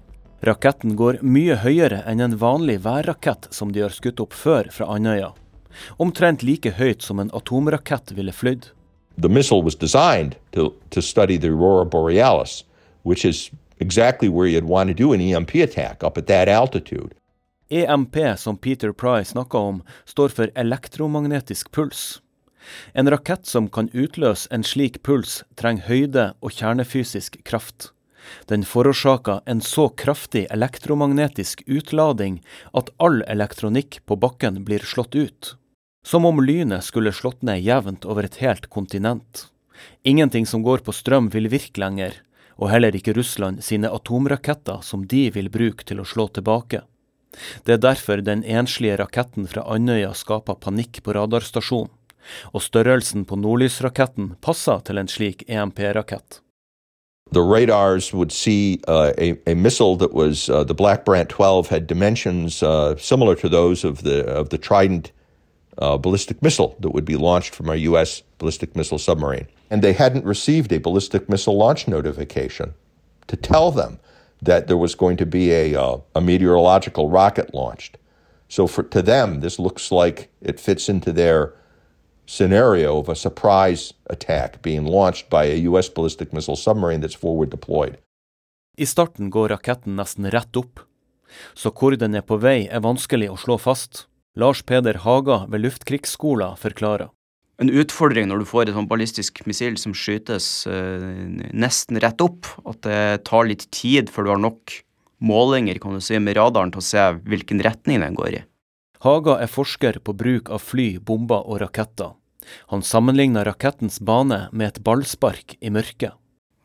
Raketten 0.43 0.97
går 0.99 1.21
mye 1.23 1.55
høyere 1.63 2.01
enn 2.05 2.19
en 2.19 2.35
vanlig 2.37 2.81
værrakett 2.83 3.47
som 3.55 3.71
de 3.71 3.85
har 3.85 3.95
skutt 3.95 4.19
opp 4.19 4.35
før 4.35 4.67
fra 4.71 4.89
Andøya. 4.97 5.31
Omtrent 5.97 6.43
like 6.43 6.75
høyt 6.75 7.01
som 7.01 7.23
en 7.23 7.31
atomrakett 7.33 8.11
ville 8.17 8.35
flydd. 8.35 8.67
The 9.17 9.29
missile 9.29 9.63
was 9.63 9.75
designed 9.75 10.35
to, 10.51 10.73
to 10.91 11.01
study 11.01 11.37
the 11.37 11.47
aurora 11.47 11.85
borealis, 11.85 12.65
which 13.05 13.25
is 13.25 13.51
exactly 13.79 14.27
where 14.29 14.47
you'd 14.47 14.65
want 14.65 14.89
to 14.89 14.93
do 14.93 15.13
an 15.13 15.21
EMP 15.21 15.55
attack, 15.55 16.03
up 16.03 16.17
at 16.17 16.27
that 16.27 16.47
altitude. 16.47 17.13
EMP, 17.69 18.15
som 18.37 18.57
Peter 18.57 18.91
Pry 18.91 19.23
snakka 19.23 19.57
om, 19.57 19.83
står 20.05 20.29
for 20.29 20.51
elektromagnetisk 20.55 21.71
puls. 21.71 22.21
En 22.93 23.09
rakett 23.09 23.45
som 23.45 23.69
kan 23.69 23.89
utløse 23.93 24.47
en 24.51 24.63
slik 24.63 25.03
puls, 25.03 25.43
trenger 25.55 25.85
høyde 25.89 26.25
og 26.41 26.53
kjernefysisk 26.53 27.43
kraft. 27.45 27.91
Den 28.49 28.65
forårsaker 28.65 29.43
en 29.45 29.61
så 29.61 29.87
kraftig 29.89 30.47
elektromagnetisk 30.53 31.61
utlading 31.67 32.39
at 32.73 32.89
all 32.97 33.21
elektronikk 33.29 33.99
på 34.05 34.17
bakken 34.17 34.63
blir 34.65 34.81
slått 34.81 35.15
ut. 35.15 35.55
Som 36.05 36.25
om 36.25 36.41
lynet 36.41 36.85
skulle 36.85 37.13
slått 37.13 37.41
ned 37.45 37.61
jevnt 37.61 38.05
over 38.05 38.25
et 38.25 38.41
helt 38.41 38.69
kontinent. 38.69 39.47
Ingenting 40.03 40.45
som 40.45 40.63
går 40.65 40.81
på 40.85 40.93
strøm 40.93 41.29
vil 41.33 41.49
virke 41.53 41.81
lenger, 41.81 42.13
og 42.55 42.71
heller 42.71 42.95
ikke 42.95 43.15
Russland 43.17 43.63
sine 43.63 43.91
atomraketter 43.91 44.81
som 44.85 45.05
de 45.07 45.27
vil 45.35 45.51
bruke 45.51 45.85
til 45.87 46.01
å 46.01 46.07
slå 46.07 46.27
tilbake. 46.33 46.83
Det 47.67 47.75
er 47.75 47.83
derfor 47.83 48.23
den 48.23 48.43
enslige 48.43 48.97
raketten 49.01 49.47
fra 49.51 49.65
Andøya 49.67 50.13
skaper 50.15 50.55
panikk 50.55 51.01
på 51.03 51.15
radarstasjonen 51.17 51.91
og 52.53 52.63
størrelsen 52.63 53.25
på 53.29 53.37
nordlysraketten 53.37 54.33
passer 54.41 54.81
til 54.87 54.97
en 54.97 55.11
slik 55.11 55.43
EMP-rakett. 55.47 56.41
The 57.31 57.41
radars 57.41 58.13
would 58.13 58.31
see 58.31 58.79
uh, 58.87 59.11
a, 59.17 59.35
a, 59.47 59.55
missile 59.55 59.95
that 59.97 60.13
was 60.13 60.49
uh, 60.49 60.63
the 60.63 60.75
Black 60.75 61.05
Brant 61.05 61.29
12 61.29 61.67
had 61.69 61.87
dimensions 61.87 62.61
uh, 62.61 62.95
similar 62.97 63.35
to 63.35 63.49
those 63.49 63.83
of 63.83 64.03
the 64.03 64.23
of 64.25 64.49
the 64.49 64.57
Trident 64.57 65.11
uh, 65.77 65.97
ballistic 65.97 66.41
missile 66.41 66.75
that 66.79 66.91
would 66.91 67.05
be 67.05 67.17
launched 67.17 67.53
from 67.53 67.69
a 67.69 67.75
U.S. 67.75 68.21
ballistic 68.37 68.75
missile 68.75 68.99
submarine, 68.99 69.47
and 69.69 69.81
they 69.81 69.93
hadn't 69.93 70.25
received 70.25 70.71
a 70.71 70.79
ballistic 70.79 71.29
missile 71.29 71.57
launch 71.57 71.87
notification 71.87 72.73
to 73.27 73.35
tell 73.35 73.71
them 73.71 73.99
that 74.41 74.67
there 74.67 74.77
was 74.77 74.95
going 74.95 75.17
to 75.17 75.25
be 75.25 75.51
a 75.51 75.75
uh, 75.75 75.97
a 76.15 76.21
meteorological 76.21 77.09
rocket 77.09 77.53
launched. 77.53 77.97
So 78.47 78.67
for 78.67 78.83
to 78.83 79.01
them, 79.01 79.41
this 79.41 79.59
looks 79.59 79.91
like 79.91 80.29
it 80.41 80.59
fits 80.59 80.89
into 80.89 81.11
their 81.11 81.53
scenario 82.25 82.99
of 82.99 83.09
a 83.09 83.15
surprise 83.15 83.93
attack 84.09 84.61
being 84.61 84.85
launched 84.85 85.29
by 85.29 85.45
a 85.45 85.55
US 85.69 85.89
ballistic 85.89 86.33
missile 86.33 86.55
submarine 86.55 87.01
that's 87.01 87.15
forward 87.15 87.49
deployed. 87.49 87.97
I 88.77 88.85
starten 88.85 89.29
går 89.29 89.49
raketten 89.49 89.95
nesten 89.95 90.27
rett 90.31 90.57
opp, 90.57 90.79
så 91.53 91.71
hvor 91.71 91.95
den 91.95 92.15
er 92.15 92.21
på 92.21 92.37
vei 92.37 92.67
er 92.67 92.83
vanskelig 92.83 93.29
å 93.31 93.37
slå 93.39 93.57
fast. 93.57 94.05
Lars 94.35 94.61
Peder 94.67 94.97
Haga 95.05 95.45
ved 95.47 95.63
Luftkrigsskolen 95.63 96.57
forklarer. 96.59 97.11
En 97.63 97.71
utfordring 97.71 98.27
når 98.27 98.41
du 98.41 98.49
får 98.49 98.67
et 98.67 98.75
sånn 98.75 98.89
ballistisk 98.91 99.39
missil 99.47 99.77
som 99.79 99.93
skytes 99.95 100.65
eh, 100.67 101.05
nesten 101.55 102.01
rett 102.03 102.19
opp, 102.19 102.49
at 102.67 102.81
det 102.83 103.23
tar 103.29 103.47
litt 103.47 103.69
tid 103.71 104.11
før 104.11 104.27
du 104.27 104.33
har 104.33 104.43
nok 104.43 104.75
målinger 105.23 105.79
kan 105.79 105.95
du 105.95 106.03
si, 106.03 106.19
med 106.19 106.35
radaren 106.35 106.73
til 106.75 106.83
å 106.83 106.87
se 106.89 107.05
hvilken 107.23 107.63
retning 107.63 108.03
den 108.03 108.19
går 108.19 108.41
i. 108.41 108.43
Haga 109.05 109.39
er 109.39 109.51
forsker 109.51 110.01
på 110.03 110.15
bruk 110.17 110.51
av 110.51 110.59
fly, 110.67 110.97
bomber 110.99 111.47
og 111.47 111.61
raketter. 111.63 112.11
Han 112.75 112.83
sammenligner 112.83 113.47
rakettens 113.47 114.01
bane 114.03 114.49
med 114.51 114.73
et 114.73 114.83
ballspark 114.83 115.55
i 115.63 115.71
mørket. 115.71 116.11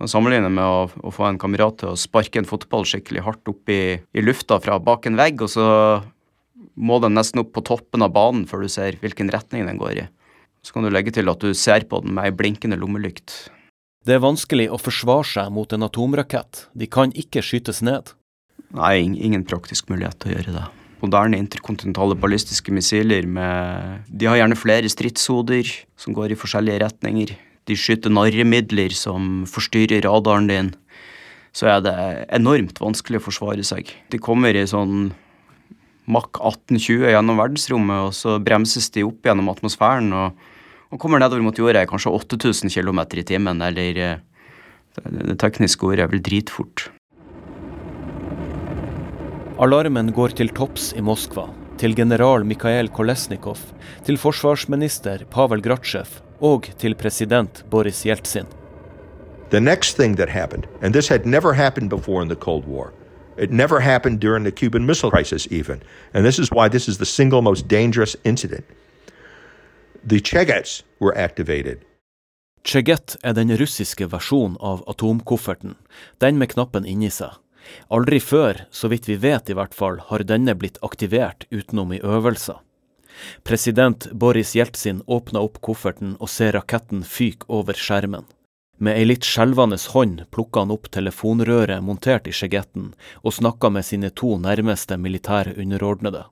Han 0.01 0.11
sammenligner 0.11 0.51
med 0.51 0.65
å, 0.65 0.87
å, 1.05 1.13
få 1.13 1.29
en 1.29 1.39
kamerat 1.39 1.83
til 1.83 1.93
å 1.93 1.99
sparke 2.01 2.41
en 2.41 2.49
fotball 2.49 2.87
skikkelig 2.89 3.23
hardt 3.27 3.51
opp 3.53 3.71
i, 3.71 4.01
i, 4.01 4.25
lufta 4.25 4.59
fra 4.65 4.81
bak 4.81 5.07
en 5.07 5.19
vegg, 5.21 5.45
og 5.45 5.53
så 5.53 5.67
må 6.75 6.99
den 7.03 7.17
nesten 7.19 7.43
opp 7.43 7.53
på 7.57 7.65
toppen 7.67 8.05
av 8.07 8.13
banen 8.17 8.47
før 8.51 8.65
du 8.65 8.73
ser 8.73 8.99
hvilken 9.03 9.33
retning 9.33 9.69
den 9.69 9.81
går 9.81 10.05
i. 10.05 10.09
Så 10.63 10.77
kan 10.77 10.85
du 10.85 10.93
legge 10.93 11.15
til 11.17 11.31
at 11.33 11.41
du 11.41 11.55
ser 11.57 11.87
på 11.89 12.03
den 12.05 12.15
med 12.17 12.29
ei 12.29 12.37
blinkende 12.37 12.79
lommelykt. 12.81 13.49
Det 14.05 14.17
er 14.17 14.25
vanskelig 14.25 14.71
å 14.73 14.81
forsvare 14.81 15.29
seg 15.29 15.53
mot 15.53 15.73
en 15.73 15.85
atomrakett. 15.87 16.67
De 16.73 16.89
kan 16.89 17.13
ikke 17.13 17.45
skytes 17.45 17.83
ned. 17.85 18.15
Nei, 18.77 19.01
ingen 19.01 19.45
praktisk 19.49 19.91
mulighet 19.93 20.21
til 20.21 20.33
å 20.33 20.39
gjøre 20.39 20.59
det 20.59 20.69
moderne 21.01 21.39
interkontinentale 21.41 22.17
ballistiske 22.21 22.73
missiler 22.75 23.27
med 23.29 24.05
De 24.09 24.29
har 24.29 24.41
gjerne 24.41 24.59
flere 24.59 24.91
stridshoder 24.91 25.71
som 26.01 26.17
går 26.17 26.35
i 26.35 26.39
forskjellige 26.39 26.83
retninger. 26.85 27.33
De 27.69 27.77
skyter 27.77 28.13
narremidler 28.13 28.95
som 28.97 29.47
forstyrrer 29.49 30.05
radaren 30.07 30.49
din. 30.51 30.71
Så 31.57 31.69
er 31.71 31.83
det 31.85 31.97
enormt 32.37 32.79
vanskelig 32.83 33.21
å 33.21 33.27
forsvare 33.29 33.65
seg. 33.67 33.91
De 34.11 34.21
kommer 34.23 34.55
i 34.55 34.67
sånn 34.69 35.11
Mach 36.11 36.31
1820 36.35 37.13
gjennom 37.13 37.39
verdensrommet, 37.39 38.09
og 38.09 38.17
så 38.17 38.39
bremses 38.43 38.91
de 38.95 39.05
opp 39.07 39.27
gjennom 39.27 39.51
atmosfæren 39.53 40.11
og, 40.17 40.49
og 40.91 41.03
kommer 41.03 41.23
nedover 41.23 41.45
mot 41.47 41.59
jorda 41.59 41.85
i 41.85 41.91
kanskje 41.91 42.11
8000 42.19 42.73
km 42.75 43.05
i 43.15 43.27
timen, 43.27 43.63
eller 43.63 44.01
eh, 44.03 44.17
det 45.07 45.39
tekniske 45.39 45.87
ordet 45.87 46.07
er 46.07 46.11
vel 46.11 46.25
dritfort. 46.27 46.89
Alarmen 49.61 50.11
går 50.17 50.35
til 50.39 50.49
topps 50.57 50.91
i 50.97 51.03
Moskva, 51.05 51.47
til 51.79 51.95
general 51.95 52.47
Mikhail 52.49 52.89
Kolesnikov, 52.89 53.61
til 54.07 54.17
forsvarsminister 54.19 55.27
Pavel 55.31 55.63
Gratsjev 55.63 56.19
og 56.41 56.71
til 56.81 56.97
president 56.97 57.63
Boris 57.71 58.07
Jeltsin. 58.07 58.49
The 59.51 59.61
next 59.61 59.97
thing 59.97 60.17
that 60.17 60.31
happened, 60.31 60.67
and 60.81 60.95
this 60.95 61.09
had 61.09 61.27
never 61.27 61.53
happened 61.53 61.91
before 61.91 62.23
in 62.23 62.29
the 62.29 62.37
Cold 62.37 62.67
War, 62.67 62.93
it 63.41 63.51
never 63.51 63.81
happened 63.81 64.21
during 64.21 64.45
the 64.45 64.53
Cuban 64.53 64.87
Missile 64.87 65.11
Crisis, 65.11 65.49
even, 65.51 65.83
and 66.15 66.25
this 66.25 66.39
is 66.39 66.51
why 66.53 66.69
this 66.69 66.89
is 66.89 66.99
the 66.99 67.07
single 67.07 67.43
most 67.43 67.69
dangerous 67.69 68.17
incident. 68.25 68.65
The 70.05 70.21
Chegets 70.21 70.83
were 71.01 71.17
activated. 71.17 71.79
Cheget 72.65 73.17
er 73.25 73.33
den 73.33 73.57
russiske 73.57 74.07
versjonen 74.13 74.57
av 74.61 74.83
atomkofferten, 74.89 75.77
den 76.21 76.39
med 76.39 76.53
knappen 76.53 76.85
inni 76.85 77.09
seg. 77.11 77.39
Aldri 77.89 78.21
før, 78.21 78.67
så 78.71 78.91
vidt 78.93 79.09
vi 79.09 79.17
vet 79.17 79.49
i 79.49 79.57
hvert 79.57 79.75
fall, 79.77 80.01
har 80.11 80.25
denne 80.29 80.55
blitt 80.55 80.81
aktivert 80.85 81.47
utenom 81.51 81.95
i 81.97 82.03
øvelser. 82.05 82.61
President 83.45 84.11
Boris 84.13 84.55
Jeltsin 84.57 85.03
åpner 85.07 85.45
opp 85.45 85.61
kofferten 85.65 86.17
og 86.21 86.29
ser 86.33 86.53
raketten 86.57 87.03
fyke 87.05 87.49
over 87.49 87.77
skjermen. 87.77 88.29
Med 88.81 88.97
ei 88.97 89.05
litt 89.05 89.27
skjelvende 89.29 89.77
hånd 89.93 90.23
plukka 90.33 90.63
han 90.63 90.71
opp 90.73 90.87
telefonrøret 90.97 91.85
montert 91.85 92.29
i 92.31 92.33
skjegetten 92.33 92.95
og 93.21 93.35
snakka 93.37 93.69
med 93.69 93.85
sine 93.85 94.09
to 94.17 94.39
nærmeste 94.41 94.97
militære 94.97 95.53
underordnede. 95.61 96.23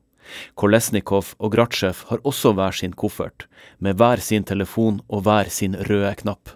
Kolesnikov 0.57 1.35
og 1.37 1.53
Gratsjev 1.53 2.07
har 2.09 2.23
også 2.25 2.55
hver 2.57 2.73
sin 2.79 2.95
koffert, 2.97 3.45
med 3.85 4.01
hver 4.01 4.25
sin 4.25 4.49
telefon 4.49 5.03
og 5.09 5.27
hver 5.27 5.51
sin 5.53 5.77
røde 5.77 6.15
knapp. 6.23 6.55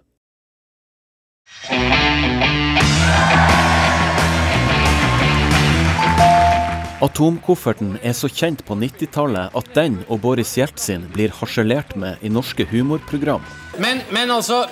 Atomkofferten 7.05 7.99
er 8.01 8.17
så 8.17 8.31
kjent 8.33 8.65
på 8.65 8.79
90-tallet 8.81 9.53
at 9.61 9.69
den 9.77 10.01
og 10.07 10.23
Boris 10.25 10.55
Jeltsin 10.57 11.05
blir 11.13 11.35
harselert 11.37 11.93
med 12.01 12.25
i 12.25 12.33
norske 12.33 12.65
humorprogram. 12.73 13.45
Men, 13.83 14.01
men 14.15 14.33
altså 14.33 14.63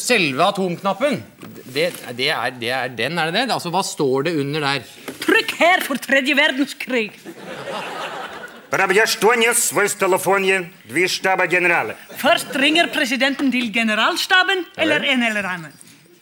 Selve 0.00 0.46
atomknappen, 0.48 1.20
det, 1.74 1.90
det, 2.16 2.30
er, 2.32 2.54
det, 2.56 2.70
er, 2.72 2.88
den, 2.96 3.18
er 3.20 3.30
det 3.30 3.36
det? 3.36 3.52
Altså, 3.52 3.72
Hva 3.74 3.82
står 3.84 4.30
det 4.30 4.34
under 4.40 4.64
der? 4.64 4.86
Trykk 5.20 5.52
her 5.60 5.84
for 5.84 6.00
tredje 6.00 6.36
verdenskrig! 6.38 7.10
Først 12.20 12.56
ringer 12.62 12.90
presidenten 12.94 13.50
til 13.50 13.72
generalstaben 13.74 14.64
eller 14.78 15.06
en 15.10 15.24
eller 15.26 15.48
annen. 15.52 15.72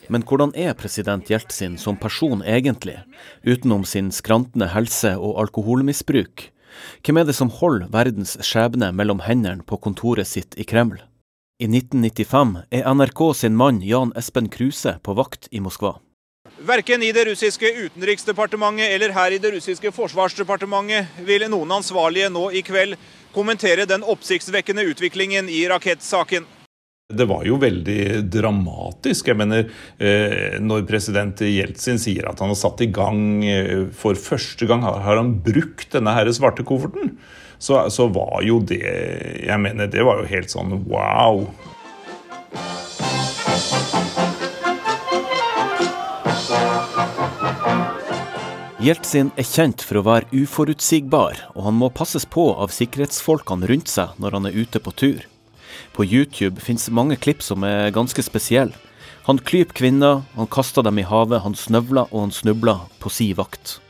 Men 0.08 0.24
hvordan 0.24 0.54
er 0.56 0.72
president 0.72 1.28
Jeltsin 1.28 1.76
som 1.76 1.98
person 2.00 2.40
egentlig, 2.40 2.96
utenom 3.44 3.84
sin 3.84 4.08
skrantende 4.10 4.70
helse 4.72 5.12
og 5.20 5.36
alkoholmisbruk? 5.44 6.48
Hvem 7.04 7.20
er 7.20 7.28
det 7.28 7.36
som 7.36 7.52
holder 7.52 7.92
verdens 7.92 8.38
skjebne 8.40 8.90
mellom 8.96 9.20
hendene 9.26 9.66
på 9.68 9.76
kontoret 9.84 10.30
sitt 10.30 10.56
i 10.56 10.64
Kreml? 10.64 11.02
I 11.58 11.66
1995 11.66 12.52
er 12.70 12.84
NRK 12.86 13.20
sin 13.34 13.56
mann 13.58 13.80
Jan 13.82 14.12
Espen 14.14 14.46
Kruse 14.46 14.92
på 15.02 15.14
vakt 15.18 15.48
i 15.50 15.58
Moskva. 15.58 15.96
Verken 16.62 17.02
i 17.02 17.08
det 17.10 17.24
russiske 17.26 17.66
utenriksdepartementet 17.80 18.92
eller 18.94 19.10
her 19.16 19.34
i 19.34 19.40
det 19.42 19.50
russiske 19.56 19.90
forsvarsdepartementet 19.96 21.18
vil 21.26 21.48
noen 21.50 21.74
ansvarlige 21.80 22.28
nå 22.30 22.44
i 22.54 22.62
kveld 22.62 22.94
kommentere 23.34 23.88
den 23.90 24.06
oppsiktsvekkende 24.06 24.84
utviklingen 24.92 25.50
i 25.50 25.64
rakettsaken. 25.72 26.46
Det 27.10 27.26
var 27.26 27.42
jo 27.48 27.58
veldig 27.58 28.22
dramatisk. 28.30 29.32
Jeg 29.32 29.40
mener, 29.40 29.66
eh, 29.98 30.60
Når 30.60 30.86
president 30.86 31.40
Jeltsin 31.40 31.98
sier 31.98 32.28
at 32.28 32.38
han 32.38 32.54
har 32.54 32.60
satt 32.60 32.82
i 32.84 32.92
gang 32.92 33.42
eh, 33.42 33.86
For 33.90 34.14
første 34.14 34.66
gang 34.66 34.82
har 34.82 35.16
han 35.16 35.40
brukt 35.42 35.90
denne 35.90 36.14
her 36.14 36.30
svarte 36.30 36.62
kofferten 36.62 37.16
så, 37.58 37.90
så 37.90 38.06
var 38.14 38.42
jo 38.46 38.60
det 38.62 38.82
Jeg 39.46 39.58
mener, 39.60 39.90
det 39.90 40.04
var 40.06 40.22
jo 40.22 40.30
helt 40.30 40.52
sånn 40.52 40.76
wow. 40.86 41.42
Jeltsin 48.78 49.32
er 49.34 49.42
kjent 49.42 49.82
for 49.82 49.98
å 49.98 50.04
være 50.06 50.30
uforutsigbar, 50.30 51.40
og 51.58 51.64
han 51.66 51.74
må 51.80 51.88
passes 51.90 52.22
på 52.22 52.44
av 52.62 52.70
sikkerhetsfolkene 52.70 53.66
rundt 53.66 53.90
seg 53.90 54.14
når 54.22 54.36
han 54.38 54.46
er 54.46 54.54
ute 54.54 54.78
på 54.78 54.94
tur. 54.94 55.26
På 55.92 56.06
YouTube 56.06 56.62
fins 56.62 56.86
mange 56.94 57.18
klipp 57.18 57.42
som 57.42 57.66
er 57.66 57.90
ganske 57.92 58.22
spesielle. 58.22 58.78
Han 59.26 59.42
klyper 59.42 59.76
kvinner, 59.82 60.22
han 60.38 60.48
kaster 60.48 60.86
dem 60.86 61.02
i 61.02 61.04
havet, 61.04 61.42
han 61.42 61.58
snøvler 61.58 62.06
og 62.14 62.28
han 62.28 62.32
snubler 62.32 62.86
på 63.02 63.10
si 63.12 63.32
vakt. 63.36 63.80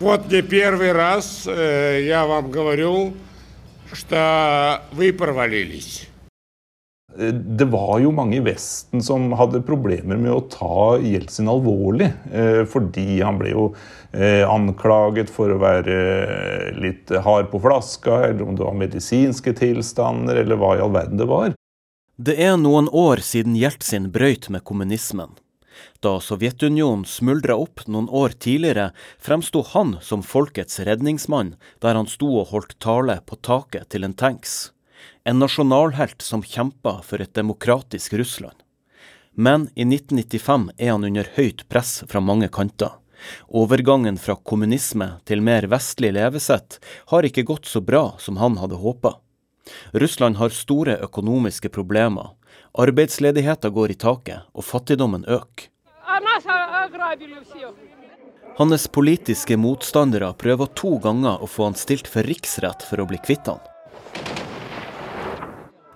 Вот 0.00 0.30
не 0.30 0.42
первый 0.42 0.92
раз 0.92 1.46
э, 1.46 2.04
я 2.04 2.26
вам 2.26 2.50
говорю, 2.50 3.14
что 3.92 4.82
вы 4.92 5.12
провалились. 5.12 6.08
Det 7.32 7.64
var 7.64 7.98
jo 7.98 8.10
mange 8.12 8.36
i 8.36 8.40
Vesten 8.40 9.00
som 9.02 9.30
hadde 9.32 9.62
problemer 9.64 10.18
med 10.20 10.34
å 10.34 10.42
ta 10.52 10.98
Jeltsin 11.00 11.48
alvorlig. 11.48 12.10
Eh, 12.28 12.64
fordi 12.68 13.22
han 13.24 13.38
ble 13.40 13.54
jo 13.54 13.62
eh, 14.12 14.44
anklaget 14.44 15.32
for 15.32 15.54
å 15.54 15.60
være 15.62 15.96
litt 16.76 17.08
hard 17.24 17.48
på 17.54 17.62
flaska, 17.64 18.20
eller 18.28 18.44
om 18.44 18.58
det 18.58 18.66
var 18.66 18.76
medisinske 18.76 19.56
tilstander, 19.56 20.42
eller 20.42 20.60
hva 20.60 20.74
i 20.76 20.84
all 20.84 20.92
verden 20.92 21.22
det 21.22 21.30
var. 21.30 21.56
Det 22.16 22.36
er 22.36 22.60
noen 22.60 22.92
år 22.92 23.24
siden 23.24 23.56
Jeltsin 23.56 24.10
brøyt 24.12 24.50
med 24.52 24.64
kommunismen. 24.68 25.32
Da 25.99 26.19
Sovjetunionen 26.21 27.05
smuldra 27.05 27.55
opp 27.59 27.85
noen 27.87 28.09
år 28.09 28.35
tidligere, 28.37 28.91
fremsto 29.19 29.63
han 29.73 29.97
som 30.01 30.23
folkets 30.23 30.79
redningsmann, 30.79 31.55
der 31.79 31.97
han 31.99 32.09
sto 32.09 32.29
og 32.41 32.51
holdt 32.53 32.77
tale 32.83 33.19
på 33.25 33.37
taket 33.41 33.89
til 33.93 34.07
en 34.07 34.17
tanks. 34.17 34.71
En 35.25 35.39
nasjonalhelt 35.41 36.21
som 36.21 36.43
kjempa 36.43 36.99
for 37.05 37.21
et 37.21 37.33
demokratisk 37.37 38.13
Russland. 38.13 38.57
Men 39.33 39.69
i 39.75 39.85
1995 39.85 40.71
er 40.77 40.91
han 40.91 41.05
under 41.07 41.29
høyt 41.37 41.63
press 41.69 42.01
fra 42.09 42.19
mange 42.19 42.49
kanter. 42.51 42.97
Overgangen 43.47 44.17
fra 44.17 44.35
kommunisme 44.35 45.07
til 45.29 45.43
mer 45.45 45.67
vestlig 45.71 46.11
levesett 46.17 46.79
har 47.13 47.27
ikke 47.27 47.45
gått 47.47 47.69
så 47.69 47.81
bra 47.85 48.15
som 48.19 48.41
han 48.41 48.57
hadde 48.61 48.81
håpa. 48.81 49.15
Russland 49.93 50.37
har 50.41 50.49
store 50.49 50.97
økonomiske 51.05 51.69
problemer. 51.69 52.33
Arbeidsledigheten 52.73 53.73
går 53.73 53.93
i 53.93 53.99
taket, 53.99 54.47
og 54.53 54.65
fattigdommen 54.65 55.25
øker. 55.27 55.70
Hans 58.57 58.87
politiske 58.87 59.57
motstandere 59.57 60.33
prøver 60.33 60.65
to 60.75 60.97
ganger 61.03 61.41
å 61.41 61.47
få 61.47 61.69
han 61.69 61.77
stilt 61.79 62.07
for 62.07 62.27
riksrett 62.27 62.83
for 62.87 63.01
å 63.01 63.07
bli 63.09 63.19
kvitt 63.25 63.47
han. 63.47 63.59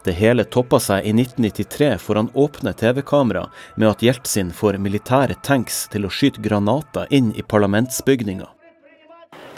Det 0.05 0.13
hele 0.13 0.43
toppa 0.45 0.77
seg 0.79 1.07
i 1.09 1.13
1993 1.17 1.97
for 1.97 2.15
han 2.19 2.29
åpne 2.33 2.73
TV-kamera 2.77 3.47
med 3.75 3.89
at 3.89 4.03
Jeltsin 4.05 4.51
får 4.53 4.77
militære 4.77 5.39
tanks 5.41 5.87
til 5.89 6.05
å 6.05 6.11
skyte 6.13 6.43
granater 6.45 7.09
inn 7.09 7.31
i 7.33 7.41
parlamentsbygninga. 7.41 8.45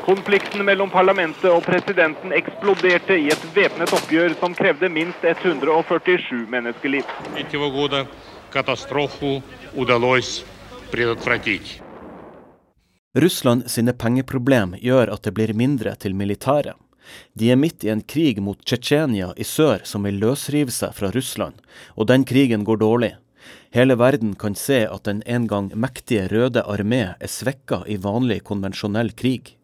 Konflikten 0.08 0.64
mellom 0.64 0.88
parlamentet 0.88 1.50
og 1.52 1.66
presidenten 1.68 2.32
eksploderte 2.32 3.18
i 3.20 3.28
et 3.34 3.48
væpnet 3.56 3.92
oppgjør 3.92 4.38
som 4.40 4.56
krevde 4.56 4.88
minst 4.88 5.26
147 5.28 6.46
menneskeliv. 6.48 7.04
Russland 13.18 13.70
sine 13.72 13.94
pengeproblem 13.94 14.76
gjør 14.80 15.12
at 15.14 15.24
det 15.26 15.34
blir 15.36 15.54
mindre 15.58 15.96
til 16.00 16.16
militæret. 16.16 16.76
De 17.40 17.52
er 17.52 17.60
midt 17.60 17.84
i 17.84 17.92
en 17.92 18.04
krig 18.04 18.42
mot 18.44 18.60
Tsjetsjenia 18.64 19.34
i 19.40 19.46
sør 19.48 19.84
som 19.88 20.08
vil 20.08 20.20
løsrive 20.22 20.72
seg 20.72 20.96
fra 20.96 21.12
Russland, 21.16 21.60
og 21.96 22.08
den 22.12 22.26
krigen 22.28 22.64
går 22.68 22.82
dårlig. 22.84 23.14
Hele 23.76 23.96
verden 24.00 24.34
kan 24.36 24.56
se 24.56 24.84
at 24.88 25.06
den 25.08 25.22
en 25.26 25.48
gang 25.48 25.70
mektige 25.76 26.28
Røde 26.32 26.64
armé 26.64 27.04
er 27.20 27.32
svekka 27.32 27.84
i 27.88 28.00
vanlig 28.04 28.42
konvensjonell 28.48 29.14
krig. 29.16 29.56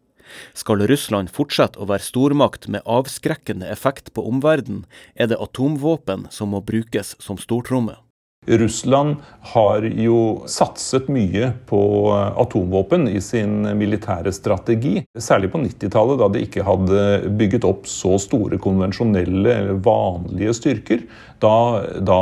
Skal 0.55 0.83
Russland 0.87 1.31
fortsette 1.31 1.79
å 1.79 1.87
være 1.89 2.03
stormakt 2.03 2.69
med 2.71 2.83
avskrekkende 2.87 3.67
effekt 3.71 4.13
på 4.15 4.23
omverdenen, 4.27 4.85
er 5.15 5.27
det 5.31 5.39
atomvåpen 5.39 6.27
som 6.31 6.55
må 6.55 6.63
brukes 6.63 7.15
som 7.19 7.39
stortromme. 7.39 7.99
Russland 8.47 9.15
har 9.53 9.81
jo 9.81 10.43
satset 10.49 11.07
mye 11.11 11.51
på 11.69 12.11
atomvåpen 12.11 13.07
i 13.07 13.21
sin 13.23 13.77
militære 13.77 14.31
strategi. 14.35 15.03
Særlig 15.19 15.51
på 15.53 15.57
90-tallet, 15.63 16.19
da 16.19 16.27
de 16.33 16.39
ikke 16.47 16.63
hadde 16.67 17.19
bygget 17.39 17.63
opp 17.67 17.87
så 17.89 18.17
store 18.21 18.57
konvensjonelle, 18.61 19.53
eller 19.53 19.73
vanlige 19.85 20.53
styrker. 20.59 20.99
Da, 21.43 21.55
da 21.99 22.21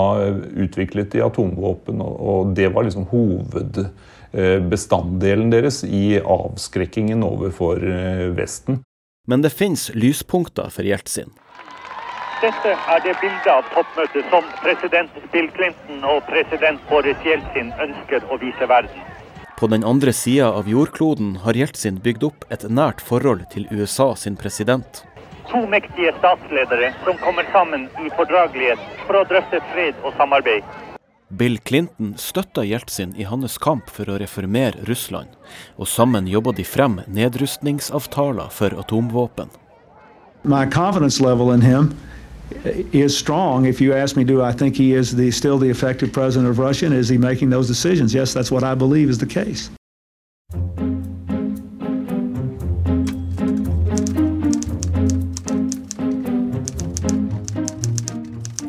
utviklet 0.62 1.12
de 1.16 1.22
atomvåpen, 1.26 2.02
og 2.02 2.56
det 2.58 2.68
var 2.76 2.84
liksom 2.88 3.06
hovedbestanddelen 3.12 5.50
deres 5.54 5.78
i 5.86 6.20
avskrekkingen 6.22 7.24
overfor 7.26 7.78
Vesten. 8.38 8.76
Men 9.30 9.40
det 9.46 9.52
fins 9.54 9.92
lyspunkter 9.94 10.70
for 10.74 10.84
Jeltsin. 10.88 11.30
Dette 12.42 12.72
er 12.74 13.02
det 13.06 13.12
bildet 13.22 13.48
av 13.54 13.68
toppmøtet 13.70 14.26
som 14.32 14.48
president 14.64 15.18
Bill 15.30 15.46
Clinton 15.54 16.00
og 16.10 16.24
president 16.26 16.82
Boris 16.90 17.20
Jeltsin 17.22 17.70
ønsker 17.84 18.26
å 18.34 18.38
vise 18.42 18.66
verden. 18.66 19.04
På 19.60 19.70
den 19.70 19.86
andre 19.86 20.10
sida 20.10 20.48
av 20.50 20.66
jordkloden 20.66 21.36
har 21.44 21.60
Jeltsin 21.60 22.00
bygd 22.02 22.26
opp 22.32 22.48
et 22.50 22.66
nært 22.66 23.06
forhold 23.06 23.46
til 23.54 23.70
USA 23.70 24.16
sin 24.18 24.40
president. 24.42 25.04
To 25.52 25.62
mektige 25.70 26.16
statsledere 26.18 26.90
som 27.06 27.22
kommer 27.22 27.46
sammen 27.54 27.86
i 28.02 28.10
fordragelighet 28.18 28.82
for 29.06 29.22
å 29.22 29.26
drøfte 29.30 29.62
fred 29.70 30.02
og 30.02 30.18
samarbeid. 30.18 30.66
Bill 31.30 31.62
Clinton 31.62 32.16
støtta 32.18 32.66
Jeltsin 32.66 33.14
i 33.22 33.30
hans 33.30 33.62
kamp 33.62 33.94
for 33.94 34.10
å 34.10 34.18
reformere 34.18 34.82
Russland, 34.90 35.30
og 35.78 35.86
sammen 35.86 36.26
jobba 36.26 36.58
de 36.58 36.66
frem 36.66 37.04
nedrustningsavtaler 37.06 38.50
for 38.50 38.74
atomvåpen. 38.82 39.54
My 40.42 40.66
confidence 40.66 41.22
level 41.22 41.54
in 41.54 41.62
him 41.62 41.94
is 42.64 43.18
strong. 43.18 43.66
If 43.66 43.82
you 43.82 43.94
ask 43.94 44.16
me, 44.16 44.24
do 44.24 44.42
I 44.42 44.52
think 44.52 44.76
he 44.76 44.94
is 44.94 45.16
the, 45.16 45.32
still 45.32 45.58
the 45.58 45.70
effective 45.70 46.12
president 46.12 46.50
of 46.50 46.60
Russia? 46.60 46.86
And 46.86 46.96
is 46.96 47.10
he 47.10 47.18
making 47.18 47.50
those 47.50 47.68
decisions? 47.68 48.14
Yes, 48.14 48.34
that's 48.34 48.52
what 48.52 48.64
I 48.64 48.76
believe 48.76 49.10
is 49.10 49.18
the 49.18 49.26
case. 49.26 49.70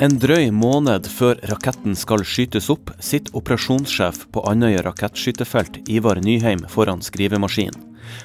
En 0.03 0.17
drøy 0.19 0.49
måned 0.51 1.07
før 1.07 1.39
raketten 1.47 1.95
skal 1.95 2.25
skytes 2.27 2.67
opp, 2.75 2.91
sitter 2.99 3.37
operasjonssjef 3.39 4.25
på 4.35 4.43
Andøya 4.51 4.83
rakettskytefelt 4.83 5.79
Ivar 5.87 6.19
Nyheim 6.19 6.65
foran 6.73 7.05
skrivemaskinen. 7.07 7.79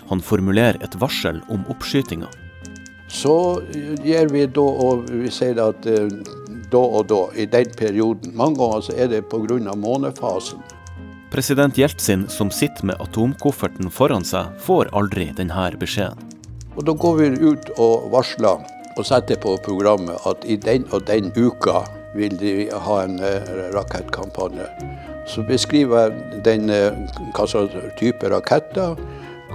Han 0.10 0.24
formulerer 0.26 0.82
et 0.82 0.98
varsel 0.98 1.44
om 1.54 1.70
oppskytinga. 1.70 2.32
Så 3.08 3.62
gjør 4.04 4.32
vi 4.34 4.46
da, 4.52 4.63
og 4.63 5.08
vi 5.12 5.32
sier 5.32 5.60
at 5.63 5.86
eh, 5.88 6.10
da 6.72 6.82
og 6.82 7.08
da, 7.08 7.22
i 7.36 7.46
den 7.48 7.70
perioden. 7.78 8.36
Mange 8.36 8.60
ganger 8.60 8.88
så 8.89 8.98
er 8.98 9.08
det 9.12 9.24
pga. 9.32 9.76
månefasen. 9.76 10.60
President 11.32 11.78
Jeltsin, 11.78 12.28
som 12.30 12.52
sitter 12.52 12.86
med 12.86 13.02
atomkofferten 13.04 13.91
foran 13.91 14.24
seg, 14.24 14.48
får 14.63 14.89
aldri 14.96 15.32
denne 15.36 15.72
beskjeden. 15.80 16.17
Og 16.78 16.86
Da 16.86 16.93
går 16.93 17.15
vi 17.17 17.28
ut 17.41 17.70
og 17.78 18.12
varsler 18.12 18.63
og 18.98 19.06
setter 19.06 19.36
på 19.36 19.58
programmet 19.65 20.17
at 20.26 20.46
i 20.46 20.56
den 20.56 20.86
og 20.91 21.08
den 21.08 21.32
uka 21.36 21.84
vil 22.15 22.38
de 22.39 22.70
ha 22.72 23.04
en 23.04 23.20
uh, 23.20 23.74
rakettkampanje. 23.76 24.65
Så 25.28 25.43
beskriver 25.43 26.08
jeg 26.08 26.41
den 26.46 26.70
uh, 26.70 26.96
hva 27.36 27.46
slags 27.50 27.76
type 28.00 28.30
raketter, 28.30 28.96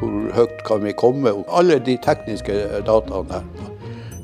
hvor 0.02 0.32
høyt 0.34 0.62
kan 0.66 0.82
vi 0.82 0.92
komme. 0.98 1.30
Alle 1.48 1.78
de 1.78 1.96
tekniske 2.02 2.58
dataene 2.86 3.42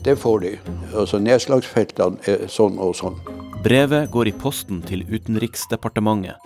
det 0.04 0.16
får 0.18 0.40
de. 0.44 0.52
Altså 0.94 1.20
Nedslagsfeltene 1.22 2.22
er 2.26 2.46
sånn 2.50 2.78
og 2.82 2.96
sånn. 2.98 3.18
Brevet 3.62 4.10
går 4.14 4.30
i 4.30 4.36
posten 4.38 4.80
til 4.86 5.02
Utenriksdepartementet. 5.10 6.38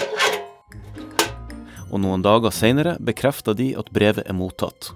Og 1.93 2.01
noen 2.01 2.25
dager 2.25 2.53
seinere 2.55 2.97
bekrefter 3.05 3.57
de 3.57 3.73
at 3.77 3.93
brevet 3.93 4.25
er 4.25 4.37
mottatt. 4.37 4.93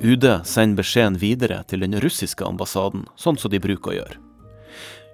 UD 0.00 0.26
sender 0.48 0.80
beskjeden 0.80 1.16
videre 1.20 1.62
til 1.68 1.84
den 1.84 1.96
russiske 2.00 2.44
ambassaden, 2.44 3.06
sånn 3.16 3.40
som 3.40 3.52
de 3.52 3.60
bruker 3.60 3.92
å 3.92 3.96
gjøre. 4.00 4.29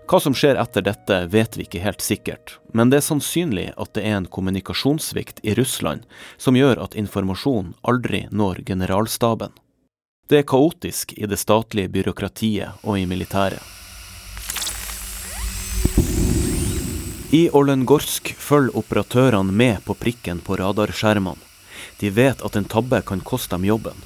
Hva 0.07 0.21
som 0.23 0.35
skjer 0.39 0.55
etter 0.55 0.85
dette, 0.87 1.17
vet 1.27 1.57
vi 1.59 1.65
ikke 1.67 1.81
helt 1.83 2.03
sikkert, 2.05 2.61
men 2.71 2.93
det 2.93 3.01
er 3.01 3.07
sannsynlig 3.09 3.73
at 3.75 3.91
det 3.99 4.05
er 4.07 4.21
en 4.21 4.29
kommunikasjonssvikt 4.31 5.41
i 5.43 5.57
Russland 5.59 6.05
som 6.39 6.55
gjør 6.55 6.79
at 6.85 6.95
informasjon 6.95 7.73
aldri 7.83 8.29
når 8.31 8.63
generalstaben. 8.69 9.51
Det 10.31 10.39
er 10.39 10.47
kaotisk 10.47 11.17
i 11.19 11.27
det 11.27 11.41
statlige 11.43 11.91
byråkratiet 11.91 12.87
og 12.87 13.01
i 13.01 13.07
militæret. 13.11 13.63
I 17.35 17.49
Olengorsk 17.51 18.31
følger 18.39 18.79
operatørene 18.79 19.51
med 19.51 19.83
på 19.83 19.99
prikken 19.99 20.39
på 20.39 20.61
radarskjermene. 20.63 21.43
De 21.99 22.15
vet 22.15 22.47
at 22.47 22.55
en 22.55 22.71
tabbe 22.71 23.03
kan 23.03 23.27
koste 23.27 23.59
dem 23.59 23.67
jobben. 23.67 23.99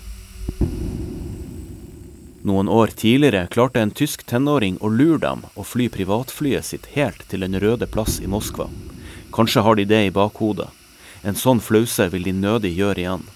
Noen 2.42 2.68
år 2.68 2.86
tidligere 2.86 3.46
klarte 3.46 3.80
en 3.80 3.90
tysk 3.90 4.22
tenåring 4.24 4.78
å 4.80 4.88
lure 4.88 5.20
dem 5.20 5.42
og 5.54 5.66
fly 5.68 5.90
privatflyet 5.92 6.64
sitt 6.64 6.86
helt 6.94 7.26
til 7.28 7.44
Den 7.44 7.58
røde 7.60 7.84
plass 7.86 8.16
i 8.24 8.28
Moskva. 8.32 8.70
Kanskje 9.32 9.60
har 9.66 9.76
de 9.76 9.84
det 9.84 10.00
i 10.06 10.14
bakhodet. 10.14 10.70
En 11.22 11.36
sånn 11.36 11.60
flause 11.60 12.08
vil 12.08 12.24
de 12.24 12.32
nødig 12.32 12.72
gjøre 12.78 13.04
igjen. 13.04 13.28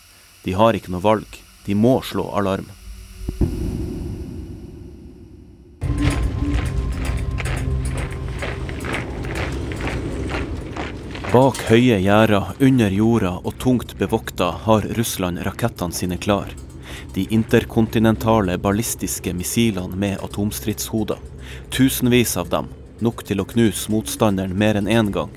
De 0.44 0.56
har 0.56 0.72
ikke 0.72 0.94
noe 0.96 1.04
valg. 1.04 1.36
De 1.66 1.76
må 1.76 1.98
slå 2.00 2.30
alarm. 2.32 2.72
Bak 11.34 11.64
høye 11.68 11.98
gjerder, 11.98 12.54
under 12.62 12.92
jorda 12.94 13.36
og 13.42 13.56
tungt 13.60 13.98
bevokta 13.98 14.52
har 14.64 14.86
Russland 14.96 15.44
rakettene 15.44 15.92
sine 15.92 16.16
klar. 16.16 16.54
De 17.14 17.28
interkontinentale 17.30 18.56
ballistiske 18.58 19.30
missilene 19.38 19.94
med 19.94 20.18
atomstridshoder. 20.24 21.20
Tusenvis 21.70 22.34
av 22.40 22.50
dem, 22.50 22.66
nok 23.04 23.22
til 23.28 23.42
å 23.42 23.46
knuse 23.46 23.92
motstanderen 23.92 24.56
mer 24.58 24.80
enn 24.80 24.90
én 24.90 25.12
gang. 25.14 25.30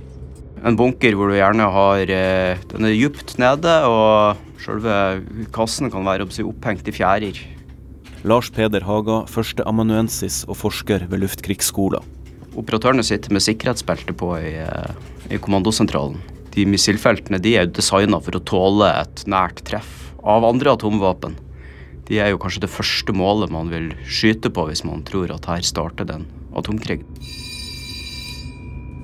En 0.65 0.77
bunker 0.77 1.13
hvor 1.13 1.29
du 1.29 1.37
gjerne 1.37 1.67
har 1.69 2.09
eh, 2.09 2.57
Den 2.71 2.87
er 2.89 2.95
dypt 2.97 3.35
nede, 3.37 3.75
og 3.85 4.41
selve 4.63 5.21
kassen 5.53 5.93
kan 5.93 6.07
være 6.07 6.25
opphengt 6.25 6.89
i 6.89 6.95
fjærer. 6.97 7.43
Lars 8.27 8.49
Peder 8.49 8.81
Haga, 8.87 9.21
førsteamanuensis 9.29 10.41
og 10.49 10.57
forsker 10.57 11.05
ved 11.11 11.21
Luftkrigsskolen. 11.21 12.01
Operatørene 12.57 13.05
sitter 13.05 13.35
med 13.35 13.45
sikkerhetsbelte 13.45 14.17
på 14.17 14.33
i, 14.41 14.55
eh, 14.57 14.93
i 15.29 15.37
kommandosentralen. 15.37 16.17
De 16.57 16.65
missilfeltene 16.65 17.37
de 17.37 17.53
er 17.55 17.69
designa 17.69 18.17
for 18.17 18.33
å 18.33 18.41
tåle 18.41 18.89
et 18.97 19.27
nært 19.29 19.61
treff 19.61 20.09
av 20.25 20.43
andre 20.43 20.73
atomvåpen. 20.73 21.37
De 22.07 22.21
er 22.23 22.31
jo 22.31 22.39
kanskje 22.39 22.63
det 22.63 22.71
første 22.71 23.11
målet 23.11 23.51
man 23.51 23.67
vil 23.71 23.89
skyte 24.07 24.51
på 24.53 24.63
hvis 24.69 24.85
man 24.87 25.03
tror 25.07 25.33
at 25.35 25.47
her 25.51 25.65
starter 25.65 26.07
den 26.07 26.23
en 26.23 26.59
atomkrig. 26.59 27.01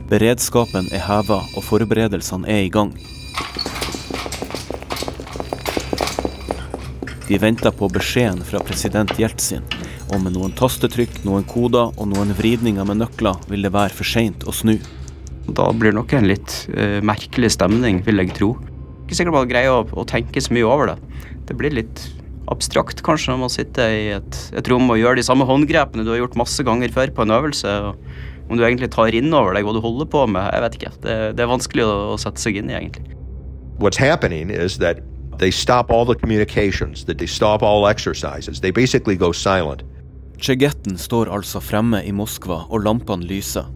Beredskapen 0.07 0.87
er 0.93 1.03
heva 1.03 1.41
og 1.53 1.65
forberedelsene 1.67 2.47
er 2.47 2.63
i 2.63 2.71
gang. 2.71 2.93
De 7.27 7.39
venter 7.39 7.71
på 7.75 7.87
beskjeden 7.91 8.43
fra 8.45 8.59
president 8.63 9.13
Jeltsin, 9.19 9.63
og 10.11 10.19
med 10.23 10.35
noen 10.35 10.51
tastetrykk, 10.55 11.21
noen 11.27 11.45
koder 11.47 11.91
og 11.95 12.09
noen 12.11 12.33
vridninger 12.37 12.87
med 12.87 12.99
nøkler 12.99 13.39
vil 13.49 13.63
det 13.65 13.71
være 13.73 13.95
for 13.95 14.07
seint 14.07 14.43
å 14.47 14.55
snu. 14.55 14.75
Da 15.47 15.69
blir 15.75 15.91
det 15.91 15.99
nok 15.99 16.13
en 16.15 16.27
litt 16.29 16.57
uh, 16.75 16.99
merkelig 17.03 17.55
stemning, 17.55 18.03
vil 18.05 18.21
jeg 18.21 18.35
tro. 18.37 18.53
Ikke 19.03 19.17
sikkert 19.17 19.39
man 19.39 19.49
greier 19.49 19.79
å, 19.79 19.87
å 19.91 20.05
tenke 20.07 20.43
så 20.43 20.53
mye 20.55 20.67
over 20.67 20.93
det. 20.93 20.99
Det 21.47 21.57
blir 21.59 21.75
litt 21.79 22.03
abstrakt 22.51 23.01
kanskje 23.05 23.31
når 23.31 23.41
man 23.45 23.51
sitter 23.53 23.93
i 23.93 24.03
et, 24.17 24.37
et, 24.51 24.69
rom 24.71 24.89
og 24.91 24.99
gjør 24.99 25.17
de 25.19 25.25
samme 25.25 25.47
håndgrepene 25.47 26.03
du 26.03 26.11
har 26.11 26.21
gjort 26.23 26.37
masse 26.39 26.65
ganger 26.65 26.91
før 26.91 27.13
på 27.15 27.25
en 27.25 27.35
øvelse. 27.37 27.69
og 27.87 28.49
Om 28.49 28.59
du 28.59 28.65
egentlig 28.65 28.91
tar 28.91 29.15
inn 29.15 29.31
over 29.33 29.55
deg 29.55 29.65
hva 29.65 29.75
du 29.75 29.81
holder 29.83 30.09
på 30.11 30.25
med, 30.27 30.49
jeg 30.51 30.65
vet 30.65 30.77
ikke. 30.79 30.93
Det, 31.05 31.17
det 31.37 31.45
er 31.45 31.51
vanskelig 31.51 31.87
å, 31.87 31.95
å 32.13 32.19
sette 32.21 32.43
seg 32.43 32.59
inn 32.59 32.71
i, 32.71 32.77
egentlig. 32.77 33.15
What's 33.79 33.97
happening 33.97 34.51
is 34.51 34.77
that 34.79 34.99
they 35.39 35.51
stop 35.51 35.89
all 35.89 36.05
the 36.05 36.15
communications, 36.15 37.05
that 37.05 37.17
they 37.17 37.27
stop 37.27 37.63
all 37.63 37.87
exercises. 37.87 38.61
They 38.61 38.71
basically 38.71 39.15
go 39.15 39.31
silent. 39.33 39.83
Chegetten 40.43 40.97
står 40.99 41.31
altså 41.31 41.61
fremme 41.63 42.01
i 42.03 42.11
Moskva, 42.11 42.65
og 42.67 42.83
lampene 42.83 43.23
lyser. 43.23 43.69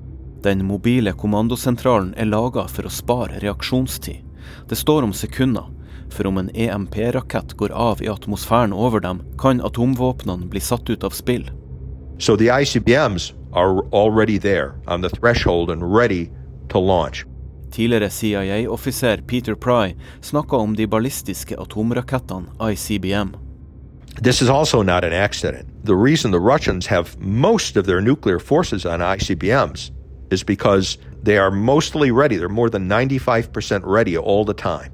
Den 0.43 0.65
mobile 0.67 1.13
kommandosentralen 1.17 2.11
er 2.19 2.27
laga 2.27 2.67
for 2.69 2.85
å 2.87 2.91
spare 2.91 3.39
reaksjonstid. 3.41 4.23
Det 4.67 4.77
står 4.77 5.07
om 5.07 5.13
sekunder, 5.15 5.65
for 6.09 6.27
om 6.27 6.37
en 6.37 6.49
EMP-rakett 6.53 7.53
går 7.53 7.71
av 7.71 8.01
i 8.01 8.09
atmosfæren 8.09 8.73
over 8.73 8.99
dem, 8.99 9.21
kan 9.37 9.61
atomvåpnene 9.61 10.49
bli 10.49 10.59
satt 10.59 10.89
ut 10.89 11.03
av 11.03 11.09
spill. 11.09 11.49
So 12.19 12.35
the 12.35 12.49
ICBMs 12.49 13.33
are 13.53 13.81
already 13.91 14.39
there 14.39 14.73
on 14.87 15.01
the 15.01 15.09
threshold 15.09 15.69
and 15.69 15.95
ready 15.95 16.29
to 16.69 16.79
launch. 16.79 17.25
Tidligere 17.71 18.09
CIA-offiser 18.09 19.21
Peter 19.27 19.55
Pry 19.55 19.95
snakka 20.21 20.55
om 20.55 20.75
de 20.75 20.87
ballistiske 20.87 21.57
atomrakettene 21.57 22.47
ICBM. 22.71 23.35
This 24.21 24.41
is 24.41 24.49
also 24.49 24.81
not 24.81 25.03
an 25.03 25.13
accident. 25.13 25.85
The 25.85 25.95
reason 25.95 26.31
the 26.31 26.39
Russians 26.39 26.87
have 26.87 27.17
most 27.19 27.77
of 27.77 27.85
their 27.85 28.01
nuclear 28.01 28.39
forces 28.39 28.85
on 28.85 28.99
ICBMs 28.99 29.91
is 30.31 30.43
because 30.43 30.97
they 31.23 31.37
are 31.37 31.51
mostly 31.51 32.11
ready. 32.11 32.37
They're 32.37 32.49
more 32.49 32.69
than 32.69 32.89
95% 32.89 33.85
ready 33.85 34.17
all 34.17 34.43
the 34.45 34.53
time. 34.53 34.91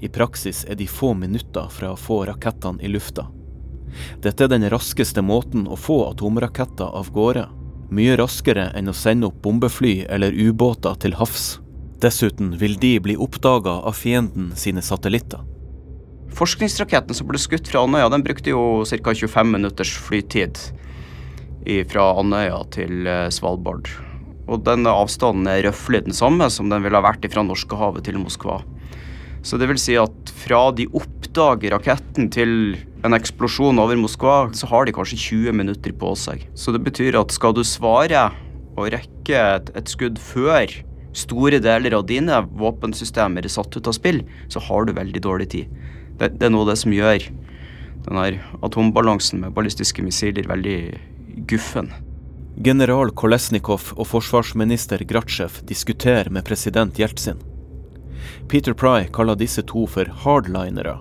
I 0.00 0.08
praksis 0.12 0.64
er 0.68 0.76
de 0.76 0.86
få 0.86 1.14
minutter 1.16 1.68
fra 1.72 1.94
å 1.94 2.00
få 2.00 2.24
rakettene 2.28 2.82
i 2.84 2.90
lufta. 2.92 3.26
Dette 4.22 4.44
er 4.44 4.52
den 4.52 4.66
raskeste 4.68 5.22
måten 5.24 5.64
å 5.68 5.76
få 5.80 6.02
atomraketter 6.10 6.90
av 6.98 7.08
gårde. 7.14 7.46
Mye 7.90 8.16
raskere 8.18 8.68
enn 8.76 8.90
å 8.90 8.96
sende 8.96 9.30
opp 9.30 9.38
bombefly 9.44 10.02
eller 10.12 10.34
ubåter 10.34 10.98
til 11.00 11.16
havs. 11.16 11.56
Dessuten 12.02 12.52
vil 12.60 12.76
de 12.80 12.96
bli 13.00 13.16
oppdaga 13.16 13.78
av 13.88 13.96
fienden 13.96 14.50
sine 14.58 14.82
satellitter. 14.84 15.40
Forskningsraketten 16.36 17.16
som 17.16 17.28
ble 17.30 17.40
skutt 17.40 17.70
fra 17.70 17.86
Andøya, 17.86 18.10
den 18.12 18.24
brukte 18.26 18.52
jo 18.52 18.82
ca. 18.84 19.14
25 19.14 19.54
minutters 19.54 19.94
flytid 19.96 20.60
fra 21.88 22.10
Andøya 22.20 22.58
til 22.74 23.08
eh, 23.08 23.28
Svalbard. 23.32 23.88
Og 24.46 24.60
den 24.66 24.86
avstanden 24.86 25.48
er 25.50 25.64
røftlig 25.66 26.04
den 26.06 26.14
samme 26.14 26.50
som 26.52 26.68
den 26.70 26.84
ville 26.84 26.98
ha 26.98 27.06
vært 27.06 27.24
fra 27.32 27.42
Norskehavet 27.46 28.04
til 28.06 28.20
Moskva. 28.20 28.60
Så 29.46 29.58
det 29.60 29.68
vil 29.70 29.78
si 29.78 29.94
at 30.00 30.32
fra 30.42 30.64
de 30.74 30.88
oppdager 30.90 31.70
raketten 31.76 32.32
til 32.34 32.74
en 33.06 33.14
eksplosjon 33.14 33.78
over 33.78 33.98
Moskva, 34.00 34.48
så 34.56 34.66
har 34.72 34.86
de 34.86 34.94
kanskje 34.96 35.20
20 35.22 35.54
minutter 35.60 35.94
på 35.94 36.10
seg. 36.18 36.42
Så 36.58 36.74
det 36.74 36.82
betyr 36.82 37.18
at 37.20 37.34
skal 37.34 37.54
du 37.54 37.62
svare 37.62 38.26
og 38.76 38.90
rekke 38.92 39.38
et, 39.38 39.70
et 39.78 39.92
skudd 39.92 40.18
før 40.18 40.74
store 41.16 41.60
deler 41.62 41.94
av 41.96 42.08
dine 42.10 42.42
våpensystemer 42.58 43.46
er 43.46 43.52
satt 43.52 43.78
ut 43.78 43.88
av 43.88 43.94
spill, 43.96 44.24
så 44.52 44.60
har 44.66 44.84
du 44.84 44.96
veldig 44.96 45.22
dårlig 45.24 45.48
tid. 45.54 45.76
Det, 46.18 46.34
det 46.40 46.48
er 46.48 46.52
noe 46.52 46.66
av 46.66 46.74
det 46.74 46.80
som 46.82 46.94
gjør 46.96 47.30
denne 48.06 48.26
atombalansen 48.66 49.44
med 49.44 49.54
ballistiske 49.56 50.02
missiler 50.04 50.50
veldig 50.50 50.80
guffen. 51.48 51.92
General 52.66 53.12
Kolesnikov 53.12 53.92
og 53.94 54.08
forsvarsminister 54.08 55.04
Gratsjev 55.08 55.60
diskuterer 55.68 56.32
med 56.32 56.46
president 56.48 56.98
Jeltsin. 56.98 57.38
Peter 58.48 58.74
Pry 58.74 59.06
kaller 59.12 59.36
disse 59.36 59.62
to 59.62 59.86
for 59.86 60.04
hardlinere. 60.24 60.98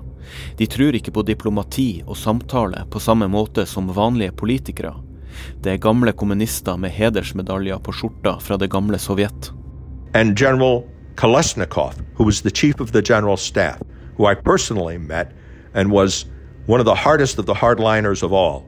De 0.58 0.68
tror 0.68 0.96
ikke 0.98 1.14
på 1.14 1.24
diplomati 1.26 2.04
og 2.06 2.18
samtale 2.18 2.86
på 2.92 3.00
samme 3.00 3.28
måte 3.30 3.66
som 3.70 3.92
vanlige 3.94 4.34
politikere. 4.36 4.94
Det 5.62 5.74
er 5.74 5.84
gamle 5.84 6.14
kommunister 6.16 6.78
med 6.80 6.96
hedersmedaljer 6.96 7.80
på 7.84 7.94
skjorta 7.94 8.38
fra 8.42 8.58
det 8.58 8.72
gamle 8.72 9.00
Sovjet. 9.00 9.52
And 10.14 10.38
General 10.38 10.84
Kolesnikov, 11.16 11.94
who 12.16 12.26
was 12.26 12.42
the 12.42 12.52
chief 12.52 12.80
of 12.80 12.92
the 12.92 13.02
general 13.02 13.38
staff, 13.38 13.82
who 14.18 14.26
I 14.26 14.36
personally 14.36 14.98
met 14.98 15.32
and 15.74 15.92
was 15.92 16.26
one 16.68 16.80
of 16.80 16.86
the 16.86 16.96
hardest 16.96 17.40
of 17.40 17.46
the 17.46 17.54
hardliners 17.54 18.24
of 18.24 18.34
all. 18.34 18.64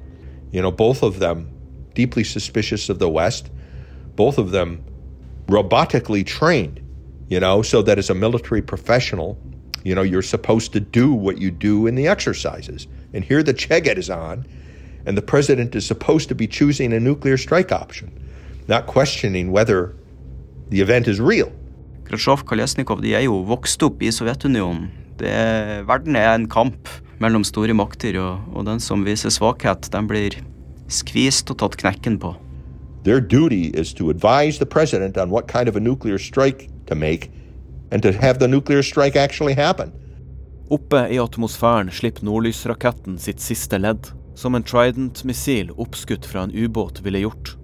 You 0.51 0.61
know, 0.61 0.71
both 0.71 1.03
of 1.03 1.19
them 1.19 1.47
deeply 1.97 2.23
suspicious 2.23 2.89
of 2.89 2.99
the 2.99 3.09
West, 3.09 3.49
both 4.15 4.37
of 4.37 4.51
them 4.51 4.83
robotically 5.47 6.23
trained, 6.25 6.79
you 7.29 7.39
know, 7.39 7.61
so 7.61 7.81
that 7.81 7.97
as 7.97 8.09
a 8.09 8.15
military 8.15 8.61
professional, 8.61 9.37
you 9.83 9.95
know, 9.95 10.01
you're 10.01 10.21
supposed 10.21 10.73
to 10.73 10.79
do 10.79 11.13
what 11.13 11.37
you 11.37 11.51
do 11.51 11.87
in 11.87 11.95
the 11.95 12.07
exercises. 12.07 12.87
And 13.13 13.23
here 13.23 13.43
the 13.43 13.53
Cheget 13.53 13.97
is 13.97 14.09
on, 14.09 14.45
and 15.05 15.17
the 15.17 15.21
president 15.21 15.75
is 15.75 15.85
supposed 15.85 16.29
to 16.29 16.35
be 16.35 16.47
choosing 16.47 16.93
a 16.93 16.99
nuclear 16.99 17.37
strike 17.37 17.71
option, 17.71 18.11
not 18.67 18.87
questioning 18.87 19.51
whether 19.51 19.95
the 20.69 20.81
event 20.81 21.07
is 21.07 21.19
real. 21.19 21.51
Krasjov 22.03 22.43
Kolesnikov 22.43 23.01
de 23.01 23.13
er 23.15 23.25
jo 23.25 23.41
vokst 23.43 23.83
opp 23.83 24.03
i 24.03 24.11
Sovjetunionen. 24.11 24.91
Det 25.19 25.27
er, 25.27 25.83
verden 25.83 26.15
er 26.15 26.35
en 26.35 26.47
kamp 26.47 26.87
mellom 27.19 27.43
store 27.43 27.73
makter, 27.73 28.19
og, 28.21 28.43
og 28.53 28.67
den 28.67 28.79
som 28.79 29.03
viser 29.03 29.33
svakhet, 29.33 29.89
den 29.91 30.07
blir 30.07 30.37
skvist 30.87 31.51
og 31.51 31.59
tatt 31.59 31.75
knekken 31.81 32.19
på. 32.21 32.35
Their 33.03 33.19
duty 33.19 33.71
is 33.73 33.93
to 33.93 34.09
advise 34.09 34.59
the 34.59 34.65
president 34.65 35.17
on 35.17 35.31
what 35.31 35.47
kind 35.47 35.67
of 35.67 35.75
a 35.75 35.79
nuclear 35.79 36.17
strike 36.17 36.69
to 36.87 36.95
make, 36.95 37.31
and 37.91 38.03
to 38.03 38.11
have 38.11 38.39
the 38.39 38.47
nuclear 38.47 38.83
strike 38.83 39.15
actually 39.15 39.53
happen. 39.53 39.91
Oppe 40.69 41.07
i 41.09 41.19
atmosfæren 41.19 41.91
slipper 41.91 42.25
nordlysraketten 42.27 43.19
sitt 43.19 43.39
siste 43.39 43.77
ledd, 43.79 44.11
som 44.35 44.55
en 44.55 44.63
Trident-missil 44.63 45.71
oppskutt 45.77 46.25
fra 46.27 46.43
en 46.43 46.51
ubåt 46.51 46.99
ville 47.05 47.23
gjort. 47.23 47.55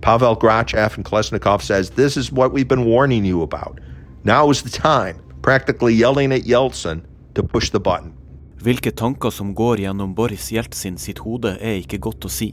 Pavel 0.00 0.36
Grachev 0.36 0.96
and 0.96 1.04
Kolesnikov 1.04 1.62
says, 1.62 1.90
this 1.90 2.16
is 2.16 2.32
what 2.32 2.52
we've 2.52 2.68
been 2.68 2.84
warning 2.84 3.24
you 3.24 3.42
about. 3.42 3.80
Now 4.24 4.50
is 4.50 4.62
the 4.62 4.70
time, 4.70 5.20
practically 5.42 5.94
yelling 5.94 6.32
at 6.32 6.44
Yeltsin 6.44 7.02
to 7.34 7.42
push 7.42 7.70
the 7.70 7.80
button. 7.80 8.12
Hvilke 8.60 8.90
tanker 8.92 9.30
som 9.30 9.54
går 9.54 9.80
gjennom 9.80 10.14
Boris 10.14 10.50
Jeltsin 10.52 10.98
sitt 11.00 11.22
hode 11.24 11.56
er 11.60 11.80
ikke 11.80 11.98
godt 11.98 12.26
å 12.28 12.32
si. 12.32 12.52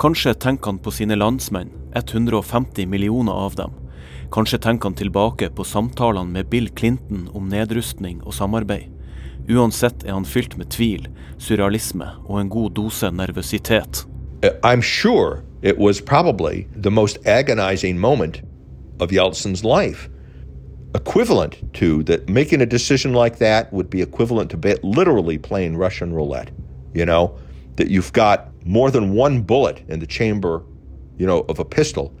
Kanskje 0.00 0.32
tenker 0.40 0.72
han 0.72 0.80
på 0.80 0.90
sine 0.90 1.18
landsmenn, 1.20 1.68
150 1.92 2.88
millioner 2.88 3.32
av 3.32 3.56
dem. 3.60 3.74
Kanskje 4.34 4.58
tenker 4.58 4.88
han 4.88 4.94
tilbake 4.98 5.46
på 5.54 5.64
samtalene 5.64 6.32
med 6.32 6.48
Bill 6.50 6.68
Clinton 6.68 7.28
om 7.38 7.46
nedrustning 7.48 8.16
og 8.26 8.34
samarbeid. 8.34 8.90
Uansett 9.46 10.02
er 10.02 10.16
han 10.16 10.26
fylt 10.26 10.56
med 10.58 10.72
tvil, 10.74 11.04
surrealisme 11.38 12.08
og 12.24 12.40
en 12.40 12.50
god 12.50 12.74
dose 12.74 13.10
nervøsitet. 13.14 14.02
I'm 14.66 14.82
sure 14.82 15.44
it 15.62 15.78
was 15.78 16.00
probably 16.00 16.66
the 16.74 16.90
most 16.90 17.18
agonizing 17.26 18.00
moment 18.00 18.42
of 18.98 19.12
Yeltsin's 19.12 19.62
life. 19.62 20.08
Equivalent 20.94 21.54
to 21.74 22.02
that, 22.02 22.28
making 22.28 22.60
a 22.60 22.66
decision 22.66 23.14
like 23.14 23.38
that 23.38 23.72
would 23.72 23.88
be 23.88 24.02
equivalent 24.02 24.50
to 24.50 24.58
literally 24.82 25.38
playing 25.38 25.78
Russian 25.78 26.12
roulette. 26.12 26.50
You 26.92 27.06
know, 27.06 27.38
that 27.76 27.86
you've 27.88 28.12
got 28.12 28.48
more 28.64 28.90
than 28.90 29.14
one 29.14 29.42
bullet 29.42 29.82
in 29.88 30.00
the 30.00 30.06
chamber, 30.06 30.62
you 31.18 31.26
know, 31.26 31.44
of 31.48 31.60
a 31.60 31.64
pistol, 31.64 32.12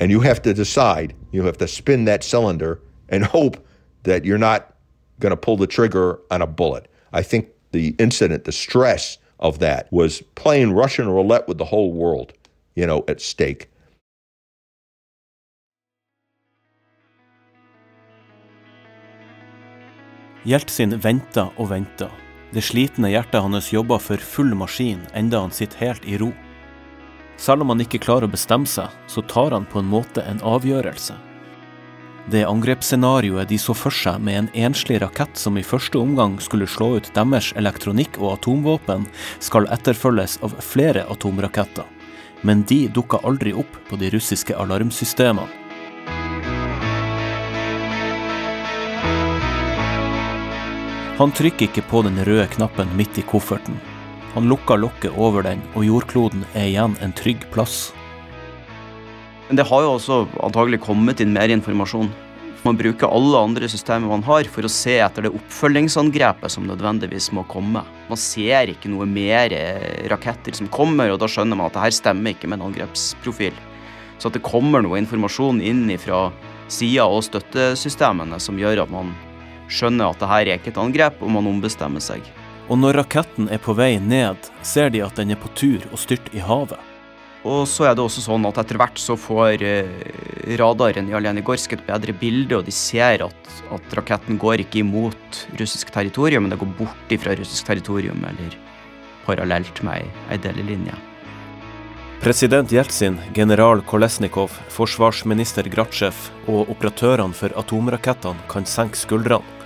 and 0.00 0.10
you 0.10 0.20
have 0.20 0.42
to 0.42 0.54
decide, 0.54 1.14
you 1.30 1.44
have 1.44 1.58
to 1.58 1.68
spin 1.68 2.04
that 2.06 2.24
cylinder 2.24 2.80
and 3.08 3.24
hope 3.24 3.64
that 4.02 4.24
you're 4.24 4.38
not 4.38 4.74
going 5.20 5.30
to 5.30 5.36
pull 5.36 5.56
the 5.56 5.66
trigger 5.66 6.18
on 6.30 6.42
a 6.42 6.46
bullet. 6.46 6.88
I 7.12 7.22
think 7.22 7.48
the 7.72 7.94
incident, 7.98 8.44
the 8.44 8.52
stress 8.52 9.18
of 9.38 9.58
that 9.58 9.88
was 9.92 10.22
playing 10.34 10.72
Russian 10.72 11.08
roulette 11.08 11.48
with 11.48 11.58
the 11.58 11.64
whole 11.64 11.92
world, 11.92 12.32
you 12.74 12.86
know, 12.86 13.04
at 13.08 13.20
stake. 13.20 13.68
Jeltsin 20.44 20.98
venta 20.98 21.52
og 21.56 21.68
venta. 21.70 22.08
Det 22.52 22.64
slitne 22.66 23.12
hjertet 23.12 23.44
hans 23.44 23.70
jobber 23.72 24.00
for 24.02 24.18
full 24.18 24.56
maskin 24.58 25.04
enda 25.14 25.38
han 25.38 25.54
sitter 25.54 25.78
helt 25.78 26.04
i 26.04 26.18
ro. 26.18 26.32
Selv 27.36 27.64
om 27.64 27.72
han 27.72 27.82
ikke 27.82 28.00
klarer 28.02 28.28
å 28.28 28.32
bestemme 28.32 28.68
seg, 28.68 28.90
så 29.06 29.22
tar 29.26 29.54
han 29.54 29.66
på 29.68 29.80
en 29.82 29.90
måte 29.90 30.24
en 30.26 30.42
avgjørelse. 30.46 31.16
Det 32.30 32.44
angrepsscenarioet 32.46 33.48
de 33.50 33.58
så 33.58 33.74
for 33.74 33.90
seg 33.90 34.20
med 34.22 34.38
en 34.38 34.50
enslig 34.68 35.00
rakett 35.02 35.34
som 35.38 35.56
i 35.58 35.64
første 35.66 35.98
omgang 35.98 36.36
skulle 36.40 36.68
slå 36.70 36.92
ut 37.00 37.10
deres 37.16 37.50
elektronikk 37.58 38.20
og 38.20 38.36
atomvåpen, 38.36 39.08
skal 39.42 39.66
etterfølges 39.74 40.38
av 40.46 40.54
flere 40.62 41.02
atomraketter. 41.10 41.88
Men 42.46 42.62
de 42.66 42.86
dukka 42.94 43.18
aldri 43.26 43.54
opp 43.54 43.74
på 43.88 43.98
de 43.98 44.10
russiske 44.14 44.54
alarmsystemene. 44.54 45.58
Han 51.18 51.30
trykker 51.30 51.68
ikke 51.68 51.84
på 51.86 52.00
den 52.02 52.16
røde 52.26 52.48
knappen 52.54 52.88
midt 52.98 53.18
i 53.20 53.22
kofferten. 53.22 53.76
Han 54.32 54.48
lukker 54.48 54.80
lokket 54.80 55.12
over 55.20 55.44
den, 55.44 55.60
og 55.76 55.84
jordkloden 55.84 56.46
er 56.56 56.70
igjen 56.70 56.94
en 57.04 57.12
trygg 57.12 57.44
plass. 57.52 57.90
Men 59.48 59.58
det 59.60 59.66
har 59.68 59.82
jo 59.84 59.96
også 59.98 60.22
antagelig 60.40 60.78
kommet 60.86 61.20
inn 61.20 61.34
mer 61.34 61.52
informasjon. 61.52 62.08
Man 62.62 62.78
bruker 62.78 63.10
alle 63.10 63.40
andre 63.42 63.68
systemer 63.68 64.08
man 64.08 64.22
har 64.24 64.48
for 64.48 64.64
å 64.64 64.70
se 64.70 64.94
etter 65.04 65.26
det 65.26 65.32
oppfølgingsangrepet 65.34 66.54
som 66.54 66.64
nødvendigvis 66.64 67.28
må 67.36 67.44
komme. 67.50 67.82
Man 68.08 68.20
ser 68.20 68.72
ikke 68.72 68.88
noe 68.92 69.04
mer 69.04 69.52
raketter 70.08 70.56
som 70.56 70.70
kommer, 70.72 71.10
og 71.12 71.20
da 71.20 71.28
skjønner 71.28 71.58
man 71.58 71.68
at 71.68 71.76
det 71.76 71.84
her 71.84 71.96
stemmer 71.98 72.32
ikke 72.32 72.48
med 72.48 72.60
en 72.60 72.70
angrepsprofil. 72.70 73.58
Så 74.16 74.30
at 74.30 74.38
det 74.38 74.46
kommer 74.46 74.80
noe 74.80 75.00
informasjon 75.02 75.60
inn 75.60 75.84
fra 76.00 76.28
sida 76.72 77.04
og 77.10 77.26
støttesystemene 77.26 78.40
som 78.40 78.56
gjør 78.56 78.86
at 78.86 78.94
man 78.94 79.12
skjønner 79.68 80.08
at 80.08 80.22
det 80.22 80.30
her 80.30 80.46
er 80.46 80.60
ikke 80.60 80.72
et 80.72 80.80
angrep, 80.80 81.20
og 81.20 81.34
man 81.34 81.50
ombestemmer 81.50 82.00
seg. 82.00 82.24
Og 82.70 82.78
når 82.78 83.00
raketten 83.00 83.50
er 83.50 83.60
på 83.62 83.74
vei 83.74 83.96
ned, 83.98 84.38
ser 84.62 84.92
de 84.94 85.02
at 85.02 85.18
den 85.18 85.34
er 85.34 85.40
på 85.40 85.50
tur 85.58 85.82
og 85.90 85.98
styrt 86.00 86.30
i 86.34 86.42
havet. 86.42 86.78
Og 87.42 87.64
så 87.66 87.88
er 87.88 87.96
det 87.98 88.04
også 88.04 88.22
sånn 88.22 88.44
at 88.46 88.58
etter 88.62 88.78
hvert 88.78 89.00
så 89.02 89.16
får 89.18 89.64
radaren 90.60 91.08
i 91.10 91.16
Alenigorsk 91.18 91.74
et 91.74 91.86
bedre 91.88 92.14
bilde, 92.14 92.60
og 92.60 92.68
de 92.68 92.74
ser 92.74 93.24
at, 93.26 93.54
at, 93.74 93.96
raketten 93.98 94.38
går 94.38 94.62
ikke 94.62 94.84
imot 94.84 95.40
russisk 95.58 95.90
territorium, 95.94 96.46
men 96.46 96.54
det 96.54 96.60
går 96.60 96.70
bort 96.78 97.16
fra 97.24 97.34
russisk 97.38 97.66
territorium, 97.66 98.22
eller 98.30 98.54
parallelt 99.26 99.82
med 99.82 100.06
ei 100.30 100.38
delelinje. 100.42 100.94
President 102.22 102.70
Jeltsin, 102.70 103.16
general 103.34 103.82
Kolesnikov, 103.82 104.54
forsvarsminister 104.70 105.66
Gratsjev 105.66 106.14
og 106.46 106.70
operatørene 106.70 107.34
for 107.34 107.50
atomrakettene 107.58 108.46
kan 108.52 108.68
senke 108.70 109.00
skuldrene. 109.00 109.61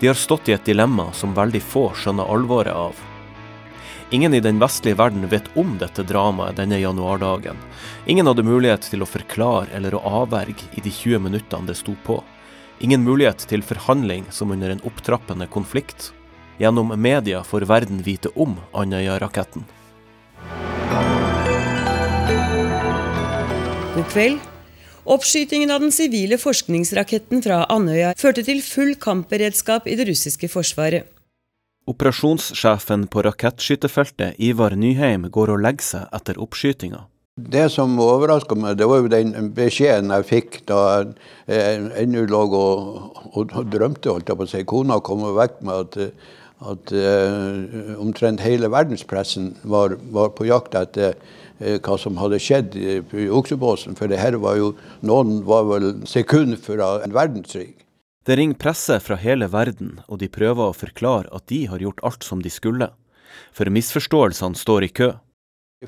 De 0.00 0.06
har 0.06 0.14
stått 0.14 0.48
i 0.48 0.52
et 0.52 0.64
dilemma 0.64 1.12
som 1.12 1.34
veldig 1.36 1.60
få 1.60 1.90
skjønner 1.92 2.28
alvoret 2.32 2.72
av. 2.72 2.96
Ingen 4.10 4.34
i 4.34 4.40
den 4.40 4.58
vestlige 4.58 4.96
verden 4.96 5.26
vet 5.28 5.50
om 5.60 5.74
dette 5.78 6.02
dramaet 6.08 6.56
denne 6.56 6.78
januardagen. 6.80 7.58
Ingen 8.06 8.26
hadde 8.26 8.42
mulighet 8.42 8.88
til 8.88 9.04
å 9.04 9.08
forklare 9.08 9.68
eller 9.76 9.94
å 9.94 10.00
avverge 10.22 10.70
i 10.72 10.80
de 10.80 10.90
20 10.90 11.20
minuttene 11.26 11.68
det 11.68 11.76
sto 11.78 11.92
på. 12.06 12.16
Ingen 12.80 13.04
mulighet 13.04 13.44
til 13.50 13.60
forhandling 13.62 14.24
som 14.32 14.50
under 14.56 14.72
en 14.72 14.80
opptrappende 14.88 15.46
konflikt. 15.52 16.14
Gjennom 16.56 16.94
media 16.96 17.44
får 17.44 17.68
verden 17.68 18.00
vite 18.02 18.32
om 18.34 18.56
Andøya-raketten. 18.72 19.68
God 23.94 24.08
kveld. 24.14 24.40
Oppskytingen 25.08 25.70
av 25.72 25.80
den 25.80 25.92
sivile 25.94 26.36
forskningsraketten 26.36 27.40
fra 27.40 27.62
Andøya 27.72 28.12
førte 28.20 28.42
til 28.44 28.60
full 28.60 28.92
kampberedskap 29.00 29.86
i 29.88 29.96
det 29.96 30.04
russiske 30.10 30.50
forsvaret. 30.52 31.08
Operasjonssjefen 31.88 33.06
på 33.08 33.22
rakettskytefeltet, 33.24 34.36
Ivar 34.36 34.76
Nyheim, 34.76 35.24
går 35.32 35.54
og 35.54 35.64
legger 35.64 35.86
seg 35.86 36.12
etter 36.20 36.36
oppskytinga. 36.44 37.06
Det 37.40 37.64
som 37.72 37.96
overraska 38.04 38.58
meg, 38.58 38.76
det 38.76 38.90
var 38.90 39.00
jo 39.00 39.08
den 39.08 39.48
beskjeden 39.56 40.12
jeg 40.12 40.28
fikk 40.28 40.60
da 40.68 40.80
jeg 41.48 41.88
ennå 42.02 42.26
lå 42.28 42.42
og, 42.44 43.16
og, 43.32 43.54
og, 43.56 43.64
drømte, 43.72 44.12
holdt 44.12 44.28
jeg 44.28 44.36
på 44.36 44.44
å 44.44 44.52
si. 44.52 44.64
Kona 44.68 45.00
kom 45.00 45.24
og 45.24 45.38
vekket 45.40 45.64
meg 45.64 45.86
at, 45.86 45.98
at 46.74 46.92
uh, 46.92 47.96
omtrent 48.02 48.44
hele 48.44 48.68
verdenspressen 48.68 49.54
var, 49.64 49.96
var 50.12 50.34
på 50.36 50.50
jakt 50.50 50.76
etter 50.76 51.16
hva 51.60 51.96
som 52.00 52.18
hadde 52.20 52.40
skjedd 52.42 52.76
i, 52.76 53.00
oksebåsen. 53.28 53.96
For 53.98 54.10
det 54.10 54.20
her 54.20 54.38
var 54.40 54.58
jo 54.60 54.72
Noen 55.06 55.42
var 55.48 55.68
vel 55.68 55.92
sekund 56.08 56.58
fra 56.64 56.98
en 57.04 57.14
verdenskrig. 57.16 57.74
Det 58.26 58.36
ringer 58.36 58.58
presse 58.60 58.98
fra 59.00 59.16
hele 59.16 59.48
verden, 59.48 59.98
og 60.08 60.20
de 60.20 60.28
prøver 60.28 60.70
å 60.70 60.76
forklare 60.76 61.30
at 61.32 61.46
de 61.48 61.64
har 61.70 61.80
gjort 61.80 62.02
alt 62.04 62.26
som 62.26 62.42
de 62.44 62.52
skulle. 62.52 62.90
For 63.56 63.70
misforståelsene 63.72 64.58
står 64.58 64.86
i 64.86 64.92
kø. 64.92 65.10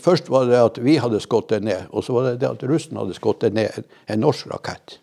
Først 0.01 0.31
var 0.33 0.47
det 0.49 0.57
at 0.57 0.79
vi 0.81 0.97
hadde 0.97 1.21
skutt 1.21 1.53
ned, 1.61 1.91
og 1.93 2.07
så 2.07 2.17
var 2.17 2.31
det 2.31 2.39
det 2.41 2.49
at 2.49 2.65
russen 2.65 2.97
hadde 2.97 3.17
skutt 3.19 3.45
ned 3.53 3.83
en 4.09 4.23
norsk 4.25 4.49
rakett. 4.49 4.97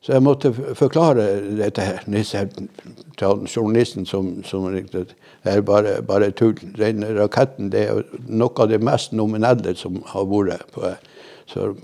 Så 0.00 0.12
jeg 0.14 0.22
måtte 0.22 0.52
forklare 0.78 1.24
dette 1.58 1.82
her 1.82 2.04
til 2.06 3.48
journalisten 3.50 4.06
som, 4.06 4.44
som 4.46 4.68
det 4.72 5.06
er 5.44 5.60
bare, 5.60 6.02
bare 6.06 6.30
tull. 6.30 6.54
Den 6.78 7.02
raketten 7.18 7.72
det 7.72 7.88
er 7.88 8.04
noe 8.28 8.54
av 8.62 8.70
det 8.70 8.78
mest 8.82 9.12
nominelle 9.12 9.74
som 9.76 9.98
har 10.12 10.28
vært 10.30 10.70
på, 10.72 10.92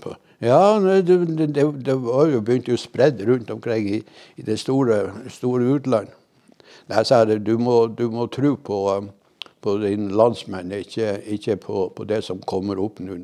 på 0.02 0.14
ja, 0.44 0.78
det, 0.80 1.16
det, 1.38 1.64
det, 1.86 1.94
var 2.04 2.28
jo 2.28 2.42
begynt 2.44 2.68
å 2.68 2.78
spredde 2.78 3.26
rundt 3.26 3.50
omkring 3.50 3.88
i, 3.88 4.00
i 4.36 4.46
det 4.46 4.58
store, 4.60 5.08
store 5.32 5.76
utland. 5.78 6.10
Jeg 6.90 7.06
sa 7.08 7.22
det, 7.24 7.40
du 7.46 7.56
må, 7.58 7.86
du 7.86 8.10
må 8.12 8.26
tro 8.28 8.54
på, 8.60 8.80
på 9.64 9.76
dine 9.80 10.12
landsmenn, 10.12 10.74
ikke, 10.84 11.16
ikke 11.38 11.56
på, 11.62 11.86
på, 11.96 12.04
det 12.04 12.20
som 12.26 12.42
kommer 12.44 12.82
opp 12.82 13.00
nå. 13.00 13.23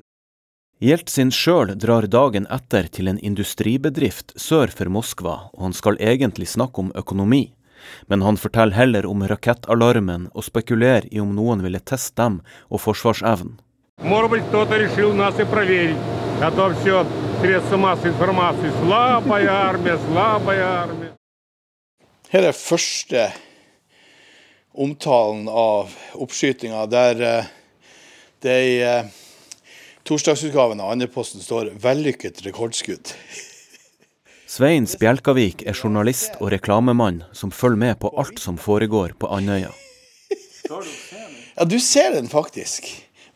Jeltsin 0.80 1.28
sjøl 1.28 1.74
drar 1.76 2.06
dagen 2.08 2.46
etter 2.48 2.86
til 2.88 3.10
en 3.10 3.18
industribedrift 3.20 4.32
sør 4.40 4.70
for 4.72 4.88
Moskva, 4.88 5.34
og 5.52 5.66
han 5.66 5.74
skal 5.76 6.00
egentlig 6.00 6.48
snakke 6.48 6.80
om 6.80 6.88
økonomi. 6.96 7.50
Men 8.08 8.24
han 8.24 8.40
forteller 8.40 8.72
heller 8.78 9.08
om 9.10 9.20
rakettalarmen 9.28 10.30
og 10.32 10.46
spekulerer 10.48 11.04
i 11.12 11.20
om 11.20 11.34
noen 11.36 11.60
ville 11.66 11.82
teste 11.84 12.16
dem 12.16 12.40
og 12.72 12.80
forsvarsevnen. 12.80 13.60
Her 22.32 22.48
er 22.48 22.60
første 22.64 23.28
omtalen 24.72 25.48
av 25.52 25.92
oppskytinga, 26.16 26.86
der 26.88 27.26
eh, 27.34 27.56
det 28.40 28.60
er 28.64 28.86
eh, 28.88 29.19
torsdagsutgaven 30.10 30.80
av 30.80 30.90
Andreposten 30.90 31.40
står 31.40 31.70
'vellykket 31.78 32.42
rekordskudd'. 32.42 33.12
Svein 34.50 34.88
Spjelkavik 34.90 35.62
er 35.62 35.76
journalist 35.78 36.34
og 36.40 36.50
reklamemann 36.50 37.20
som 37.32 37.52
følger 37.54 37.78
med 37.78 38.00
på 38.02 38.10
alt 38.18 38.40
som 38.42 38.58
foregår 38.58 39.14
på 39.14 39.30
Andøya. 39.30 39.70
Ja, 41.56 41.64
du 41.64 41.78
ser 41.78 42.16
den 42.16 42.26
faktisk. 42.28 42.88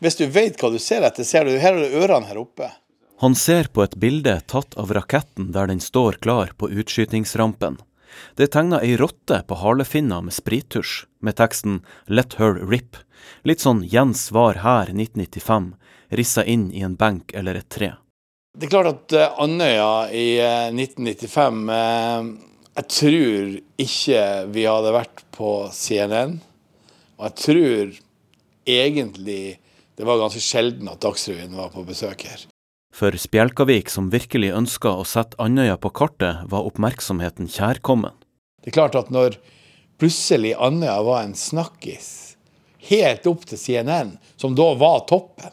Hvis 0.03 0.19
du 0.19 0.25
vet 0.27 0.59
hva 0.59 0.73
du 0.73 0.79
ser 0.79 1.07
etter, 1.07 1.23
ser 1.23 1.47
du 1.47 1.55
her 1.55 1.77
er 1.77 1.85
det 1.85 1.95
ørene 1.95 2.27
her 2.27 2.41
oppe. 2.43 2.67
Han 3.23 3.35
ser 3.39 3.71
på 3.71 3.85
et 3.85 3.95
bilde 3.95 4.35
tatt 4.51 4.75
av 4.75 4.91
raketten 4.91 5.53
der 5.55 5.71
den 5.71 5.79
står 5.79 6.19
klar 6.19 6.51
på 6.59 6.67
utskytingsrampen. 6.67 7.79
Det 8.35 8.49
er 8.49 8.51
tegna 8.51 8.81
ei 8.83 8.97
rotte 8.99 9.39
på 9.47 9.55
halefinna 9.63 10.19
med 10.27 10.35
sprittusj, 10.35 11.05
med 11.23 11.39
teksten 11.39 11.79
'Let 12.07 12.35
her 12.35 12.59
rip'. 12.59 12.99
Litt 13.47 13.63
sånn 13.63 13.83
Jens 13.87 14.31
var 14.35 14.59
her 14.63 14.91
1995, 14.91 15.75
rissa 16.09 16.45
inn 16.45 16.69
i 16.73 16.83
en 16.85 16.97
benk 16.99 17.33
eller 17.33 17.59
et 17.59 17.69
tre. 17.69 17.93
Det 18.55 18.67
er 18.67 18.71
klart 18.71 18.91
at 18.93 19.15
uh, 19.17 19.43
Andøya 19.43 20.07
i 20.15 20.39
uh, 20.39 20.71
1995 20.71 21.61
uh, 21.67 22.29
Jeg 22.75 22.87
tror 22.95 23.55
ikke 23.83 24.23
vi 24.55 24.65
hadde 24.67 24.95
vært 24.95 25.23
på 25.35 25.51
CNN. 25.75 26.37
Og 27.19 27.29
jeg 27.29 27.35
tror 27.41 27.95
egentlig 28.65 29.43
det 29.95 30.07
var 30.07 30.19
ganske 30.19 30.41
sjelden 30.43 30.89
at 30.91 30.99
Dagsrevyen 31.03 31.55
var 31.55 31.71
på 31.71 31.85
besøk 31.87 32.25
her. 32.27 32.45
For 32.95 33.15
Spjelkavik, 33.19 33.89
som 33.91 34.07
virkelig 34.11 34.53
ønska 34.55 34.91
å 34.91 35.03
sette 35.07 35.39
Andøya 35.43 35.75
på 35.79 35.91
kartet, 35.95 36.43
var 36.51 36.67
oppmerksomheten 36.67 37.49
kjærkommen. 37.51 38.15
Det 38.63 38.71
er 38.71 38.77
klart 38.77 38.95
at 38.99 39.11
når 39.11 39.35
plutselig 39.99 40.53
Andøya 40.55 41.01
var 41.03 41.25
en 41.25 41.35
snakkis, 41.35 42.37
helt 42.87 43.27
opp 43.27 43.43
til 43.49 43.59
CNN, 43.59 44.15
som 44.39 44.55
da 44.55 44.69
var 44.79 45.03
toppen, 45.11 45.51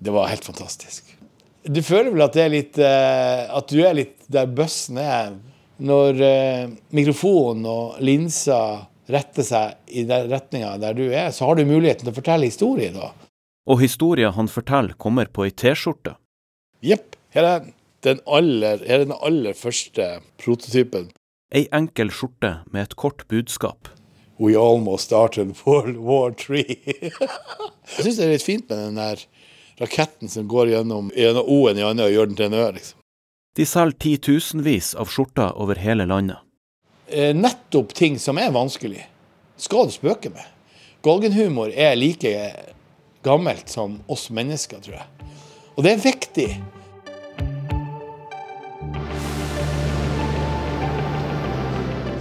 det 0.00 0.12
var 0.14 0.30
helt 0.32 0.44
fantastisk. 0.44 1.16
Du 1.62 1.82
føler 1.84 2.10
vel 2.14 2.24
at, 2.24 2.36
det 2.36 2.44
er 2.44 2.52
litt, 2.52 2.78
eh, 2.80 3.42
at 3.52 3.68
du 3.68 3.82
er 3.84 3.96
litt 3.98 4.16
der 4.32 4.48
bøssen 4.48 4.96
er, 5.00 5.34
når 5.80 6.22
eh, 6.24 6.70
mikrofonen 6.96 7.66
og 7.68 8.00
linsa 8.04 8.60
retter 9.10 9.44
seg 9.44 9.92
i 9.92 10.06
den 10.08 10.30
retninga 10.30 10.76
der 10.80 10.96
du 10.96 11.06
er, 11.08 11.28
så 11.34 11.48
har 11.48 11.58
du 11.58 11.66
muligheten 11.68 12.06
til 12.06 12.14
å 12.14 12.16
fortelle 12.16 12.48
historie 12.48 12.92
da. 12.94 13.12
Og 13.68 13.82
historia 13.82 14.32
han 14.34 14.48
forteller, 14.48 14.96
kommer 14.96 15.28
på 15.28 15.44
ei 15.46 15.52
T-skjorte. 15.52 16.16
Jepp. 16.80 17.16
Her 17.30 17.46
er 17.46 17.66
den 18.02 18.18
aller, 18.26 18.80
her 18.82 19.02
er 19.02 19.04
den 19.04 19.14
aller 19.14 19.54
første 19.54 20.06
prototypen. 20.40 21.10
Ei 21.54 21.68
enkel 21.76 22.10
skjorte 22.14 22.56
med 22.72 22.88
et 22.88 22.96
kort 22.98 23.26
budskap. 23.30 23.90
We 24.40 24.56
almost 24.56 25.04
started 25.10 25.52
World 25.66 26.00
War 26.00 26.32
III. 26.32 26.78
Jeg 27.94 28.06
syns 28.06 28.16
det 28.16 28.24
er 28.24 28.32
litt 28.32 28.46
fint 28.46 28.70
med 28.70 28.80
den 28.80 28.98
der 28.98 29.22
raketten 29.80 30.28
som 30.28 30.48
går 30.48 30.74
gjennom, 30.74 31.10
O-en 31.10 31.78
i 31.78 31.84
Andøya 31.86 32.08
og 32.10 32.16
gjør 32.16 32.30
den 32.30 32.38
til 32.38 32.50
en 32.50 32.58
Ø, 32.60 32.64
liksom. 32.76 32.96
De 33.58 33.66
selger 33.66 33.98
titusenvis 33.98 34.92
av 34.94 35.10
skjorter 35.10 35.56
over 35.58 35.80
hele 35.82 36.06
landet. 36.06 36.38
Eh, 37.10 37.32
nettopp 37.34 37.94
ting 37.96 38.18
som 38.22 38.38
er 38.38 38.52
vanskelig, 38.54 39.02
skal 39.58 39.88
du 39.88 39.94
spøke 39.96 40.30
med. 40.30 40.44
Galgenhumor 41.02 41.72
er 41.74 41.96
like 41.98 42.30
gammelt 43.26 43.68
som 43.68 43.98
oss 44.06 44.28
mennesker, 44.30 44.78
tror 44.84 45.00
jeg. 45.00 45.32
Og 45.74 45.84
det 45.84 45.96
er 45.96 46.04
viktig. 46.04 46.48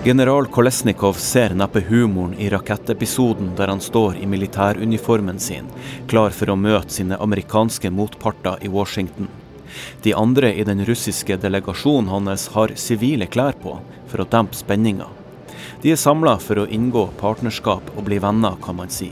General 0.04 0.46
Kolesnikov 0.46 1.14
ser 1.14 1.50
neppe 1.50 1.82
humoren 1.82 2.34
i 2.40 2.50
rakettepisoden 2.50 3.50
der 3.58 3.68
han 3.68 3.82
står 3.84 4.16
i 4.16 4.28
militæruniformen 4.32 5.40
sin, 5.44 5.66
klar 6.08 6.32
for 6.32 6.54
å 6.54 6.56
møte 6.56 6.96
sine 6.96 7.18
amerikanske 7.20 7.92
motparter 7.92 8.64
i 8.64 8.72
Washington. 8.72 9.28
De 10.02 10.14
andre 10.16 10.54
i 10.56 10.64
den 10.64 10.86
russiske 10.88 11.36
delegasjonen 11.44 12.08
hans 12.14 12.48
har 12.56 12.72
sivile 12.80 13.28
klær 13.28 13.60
på, 13.60 13.76
for 14.08 14.24
å 14.24 14.28
dempe 14.32 14.56
spenninga. 14.56 15.10
De 15.84 15.92
er 15.92 16.00
samla 16.00 16.38
for 16.40 16.64
å 16.64 16.70
inngå 16.80 17.10
partnerskap 17.20 17.92
og 17.98 18.08
bli 18.08 18.22
venner, 18.24 18.56
kan 18.64 18.80
man 18.80 18.96
si. 18.96 19.12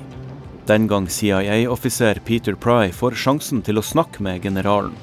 Den 0.72 0.88
gang 0.88 1.12
CIA-offiser 1.12 2.24
Peter 2.24 2.56
Pry 2.56 2.94
får 2.96 3.20
sjansen 3.20 3.60
til 3.60 3.84
å 3.84 3.84
snakke 3.84 4.24
med 4.24 4.40
generalen. 4.48 4.96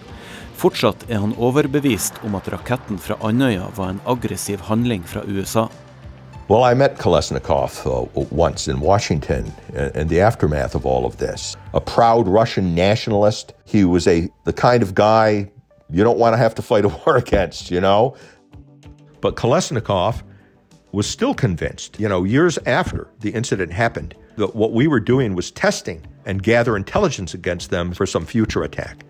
Fortsatt 0.55 1.05
er 1.11 1.19
han 1.19 1.35
overbevist 1.39 2.21
om 2.25 2.37
at 2.39 2.49
raketten 2.53 2.99
fra 2.99 3.17
Andøya 3.27 3.67
var 3.77 3.91
en 3.91 4.01
aggressiv 4.07 4.63
handling 4.69 5.03
fra 5.09 5.25
USA. 5.27 5.67
Well, 6.49 6.63
I 6.63 6.75
met 6.75 6.99
Kolesnikov 6.99 7.87
uh, 7.87 8.07
once 8.31 8.69
in 8.69 8.81
Washington 8.81 9.53
in, 9.75 9.91
in 10.01 10.09
the 10.09 10.21
aftermath 10.21 10.77
of 10.77 10.87
all 10.87 11.07
of 11.07 11.17
this. 11.17 11.57
A 11.73 11.81
proud 11.81 12.29
Russian 12.29 12.75
nationalist. 12.75 13.55
He 13.65 13.85
was 13.85 14.07
a 14.07 14.29
the 14.45 14.53
kind 14.53 14.83
of 14.83 14.95
guy 14.95 15.51
you 15.91 16.05
don't 16.05 16.19
want 16.19 16.35
to 16.35 16.39
have 16.39 16.55
to 16.55 16.63
fight 16.63 16.85
a 16.85 16.89
war 17.07 17.17
against, 17.17 17.71
you 17.71 17.81
know. 17.81 18.15
But 19.21 19.37
Kolesnikov 19.37 20.23
was 20.93 21.07
still 21.07 21.35
convinced, 21.35 21.99
you 21.99 22.09
know, 22.09 22.25
years 22.25 22.59
after 22.67 23.09
the 23.21 23.31
incident 23.31 23.73
happened, 23.73 24.15
that 24.37 24.55
what 24.55 24.73
we 24.73 24.87
were 24.87 25.01
doing 25.01 25.35
was 25.35 25.51
testing 25.51 26.05
and 26.27 26.43
gather 26.43 26.77
intelligence 26.77 27.35
against 27.35 27.71
them 27.71 27.93
for 27.93 28.07
some 28.07 28.27
future 28.27 28.63
attack. 28.63 29.05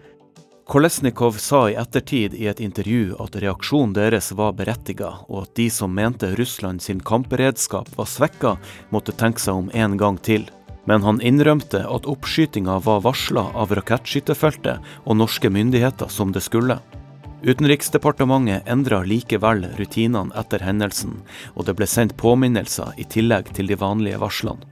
Kolesnikov 0.67 1.33
sa 1.33 1.71
i 1.71 1.75
ettertid 1.75 2.35
i 2.35 2.47
et 2.49 2.61
intervju 2.61 3.19
at 3.21 3.37
reaksjonen 3.37 3.93
deres 3.93 4.31
var 4.33 4.55
berettiga, 4.57 5.11
og 5.29 5.43
at 5.43 5.53
de 5.61 5.67
som 5.71 5.93
mente 5.93 6.31
Russland 6.39 6.81
sin 6.83 7.03
kampberedskap 7.05 7.91
var 7.99 8.09
svekka, 8.09 8.55
måtte 8.89 9.13
tenke 9.13 9.45
seg 9.45 9.61
om 9.61 9.69
en 9.77 9.99
gang 10.01 10.17
til. 10.17 10.49
Men 10.89 11.05
han 11.05 11.21
innrømte 11.21 11.83
at 11.85 12.09
oppskytinga 12.09 12.79
var 12.87 13.05
varsla 13.05 13.45
av 13.53 13.77
rakettskytterfeltet 13.77 14.81
og 15.05 15.21
norske 15.21 15.53
myndigheter 15.53 16.09
som 16.09 16.33
det 16.33 16.45
skulle. 16.49 16.79
Utenriksdepartementet 17.45 18.65
endra 18.65 19.03
likevel 19.05 19.67
rutinene 19.77 20.33
etter 20.41 20.65
hendelsen, 20.65 21.19
og 21.53 21.69
det 21.69 21.77
ble 21.77 21.89
sendt 21.89 22.17
påminnelser 22.17 22.97
i 22.97 23.05
tillegg 23.05 23.53
til 23.53 23.69
de 23.69 23.77
vanlige 23.77 24.21
varslene. 24.21 24.65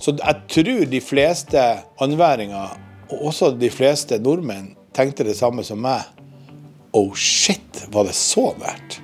Så 0.00 0.14
jeg 0.16 0.44
tror 0.48 0.84
de 0.88 1.00
fleste 1.02 1.62
anværinger, 2.00 2.87
og 3.08 3.28
også 3.30 3.52
de 3.56 3.70
fleste 3.72 4.18
nordmenn, 4.22 4.74
tenkte 4.96 5.26
det 5.26 5.36
samme 5.38 5.64
som 5.64 5.80
meg. 5.82 6.04
Oh 6.96 7.12
shit, 7.14 7.84
var 7.92 8.08
det 8.08 8.16
så 8.16 8.50
nært? 8.60 9.00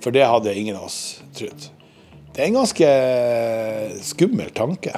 For 0.00 0.14
det 0.14 0.26
hadde 0.26 0.54
ingen 0.56 0.78
av 0.78 0.88
oss 0.88 1.20
trodd. 1.36 1.70
Det 2.30 2.44
er 2.44 2.50
en 2.50 2.60
ganske 2.60 2.90
skummel 4.06 4.52
tanke. 4.56 4.94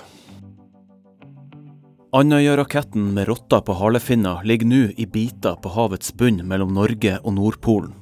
Andøya-raketten 2.13 3.15
med 3.17 3.31
rotta 3.31 3.63
på 3.65 3.73
halefinna 3.81 4.35
ligger 4.45 4.69
nå 4.69 4.83
i 5.01 5.07
biter 5.09 5.57
på 5.65 5.73
havets 5.73 6.13
bunn 6.13 6.43
mellom 6.45 6.75
Norge 6.77 7.17
og 7.23 7.39
Nordpolen. 7.39 7.95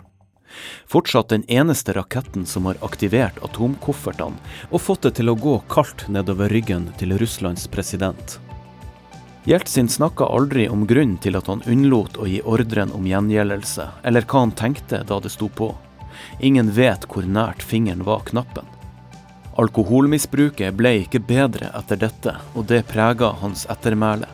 Fortsatt 0.91 1.31
den 1.31 1.45
eneste 1.47 1.95
raketten 1.95 2.43
som 2.43 2.67
har 2.67 2.81
aktivert 2.83 3.39
atomkoffertene 3.47 4.43
og 4.71 4.83
fått 4.83 5.07
det 5.07 5.15
til 5.21 5.31
å 5.31 5.39
gå 5.39 5.61
kaldt 5.71 6.09
nedover 6.11 6.51
ryggen 6.51 6.91
til 6.99 7.15
Russlands 7.23 7.71
president. 7.71 8.41
Jeltsin 9.45 9.89
snakka 9.89 10.25
aldri 10.25 10.69
om 10.69 10.83
grunnen 10.87 11.17
til 11.17 11.37
at 11.39 11.47
han 11.49 11.63
unnlot 11.65 12.19
å 12.21 12.27
gi 12.29 12.43
ordren 12.45 12.91
om 12.93 13.07
gjengjeldelse, 13.09 13.87
eller 14.05 14.27
hva 14.29 14.43
han 14.45 14.53
tenkte 14.53 15.01
da 15.09 15.17
det 15.25 15.33
sto 15.33 15.49
på. 15.49 15.71
Ingen 16.45 16.69
vet 16.77 17.07
hvor 17.09 17.25
nært 17.25 17.65
fingeren 17.65 18.05
var 18.05 18.21
knappen. 18.29 18.69
Alkoholmisbruket 19.61 20.77
ble 20.77 20.93
ikke 21.07 21.23
bedre 21.25 21.71
etter 21.79 21.97
dette, 22.03 22.37
og 22.53 22.69
det 22.69 22.83
prega 22.93 23.33
hans 23.41 23.65
ettermæle. 23.73 24.29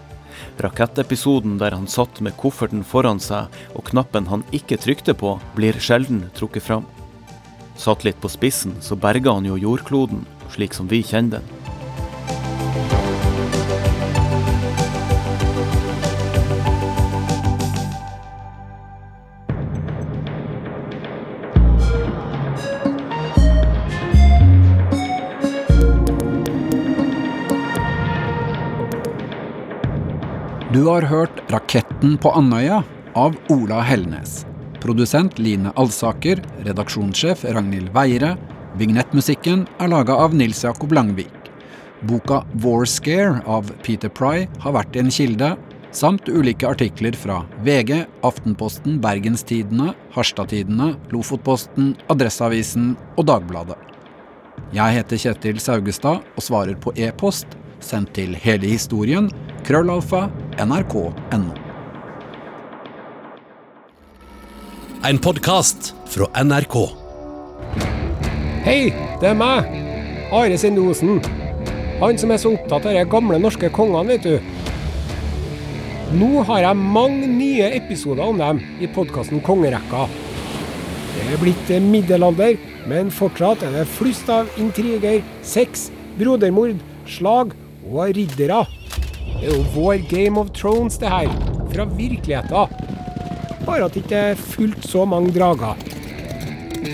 Rakettepisoden 0.59 1.55
der 1.63 1.77
han 1.77 1.87
satt 1.87 2.19
med 2.21 2.35
kofferten 2.41 2.83
foran 2.85 3.23
seg 3.23 3.53
og 3.79 3.87
knappen 3.93 4.27
han 4.33 4.43
ikke 4.51 4.81
trykte 4.83 5.15
på, 5.15 5.37
blir 5.55 5.79
sjelden 5.79 6.25
trukket 6.35 6.67
fram. 6.67 6.87
Satt 7.79 8.03
litt 8.03 8.19
på 8.19 8.33
spissen, 8.33 8.75
så 8.83 8.99
berga 8.99 9.39
han 9.39 9.47
jo 9.47 9.61
jordkloden, 9.61 10.27
slik 10.51 10.75
som 10.75 10.91
vi 10.91 11.05
kjenner 11.07 11.39
den. 11.39 11.66
Du 30.77 30.83
har 30.85 31.03
hørt 31.09 31.39
'Raketten 31.49 32.19
på 32.21 32.29
Andøya' 32.37 32.83
av 33.15 33.37
Ola 33.49 33.79
Hellnes. 33.81 34.43
Produsent 34.83 35.39
Line 35.39 35.71
Alsaker, 35.81 36.43
redaksjonssjef 36.67 37.47
Ragnhild 37.49 37.95
Weire. 37.95 38.35
Vignettmusikken 38.77 39.63
er 39.81 39.89
laga 39.89 40.13
av 40.13 40.35
Nils 40.37 40.61
Jakob 40.65 40.93
Langvik. 40.93 41.33
Boka 42.03 42.45
'War 42.53 42.85
Scare' 42.85 43.41
av 43.47 43.73
Peter 43.83 44.11
Pry 44.11 44.49
har 44.61 44.73
vært 44.77 45.01
en 45.01 45.09
kilde, 45.11 45.57
samt 45.93 46.29
ulike 46.29 46.69
artikler 46.69 47.17
fra 47.17 47.47
VG, 47.65 48.05
Aftenposten, 48.23 49.01
Bergenstidene, 49.01 49.95
Harstadtidene, 50.13 50.95
Lofotposten, 51.09 51.97
Adresseavisen 52.11 52.99
og 53.17 53.25
Dagbladet. 53.25 53.79
Jeg 54.75 54.93
heter 54.93 55.17
Kjetil 55.17 55.59
Saugestad 55.59 56.21
og 56.37 56.43
svarer 56.43 56.77
på 56.77 56.93
e-post 56.99 57.47
sendt 57.81 58.15
til 58.17 58.35
hele 58.41 58.69
historien 58.71 59.31
krøllalfa 59.67 60.27
nrk.no. 60.63 61.55
En 65.07 65.19
podkast 65.23 65.93
fra 66.11 66.27
NRK. 66.43 66.77
Hei, 68.67 68.91
det 69.21 69.29
er 69.31 69.37
meg. 69.39 69.69
Are 70.35 70.57
Sindosen 70.59 71.21
Han 72.01 72.19
som 72.19 72.33
er 72.35 72.41
så 72.43 72.51
opptatt 72.57 72.89
av 72.89 72.97
de 72.97 73.05
gamle 73.11 73.39
norske 73.39 73.71
kongene, 73.71 74.17
vet 74.17 74.27
du. 74.27 74.57
Nå 76.17 76.43
har 76.49 76.65
jeg 76.65 76.79
mange 76.79 77.29
nye 77.31 77.69
episoder 77.79 78.27
om 78.27 78.39
dem 78.39 78.63
i 78.83 78.89
podkasten 78.91 79.43
Kongerekka. 79.47 80.07
Det 81.15 81.29
er 81.33 81.41
blitt 81.41 81.71
middelalder, 81.83 82.59
men 82.91 83.15
fortsatt 83.15 83.63
er 83.67 83.79
det 83.79 83.87
flust 83.95 84.29
av 84.31 84.51
intriger, 84.61 85.23
sex, 85.43 85.89
brodermord, 86.19 86.83
slag 87.07 87.55
og 87.91 88.17
riddere. 88.17 88.65
Det 89.37 89.51
er 89.51 89.53
jo 89.55 89.65
vår 89.75 90.05
Game 90.11 90.41
of 90.41 90.53
Thrones, 90.57 90.99
det 90.99 91.11
her. 91.13 91.33
Fra 91.73 91.85
virkeligheten. 91.85 92.79
Bare 93.67 93.85
at 93.85 93.95
det 93.95 94.05
ikke 94.05 94.23
er 94.31 94.39
fullt 94.55 94.87
så 94.87 95.05
mange 95.09 95.35
drager. 95.35 95.77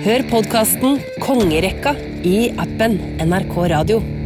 Hør 0.03 0.25
podkasten 0.31 0.99
Kongerekka 1.23 1.93
i 2.27 2.51
appen 2.59 2.99
NRK 3.23 3.57
Radio. 3.77 4.22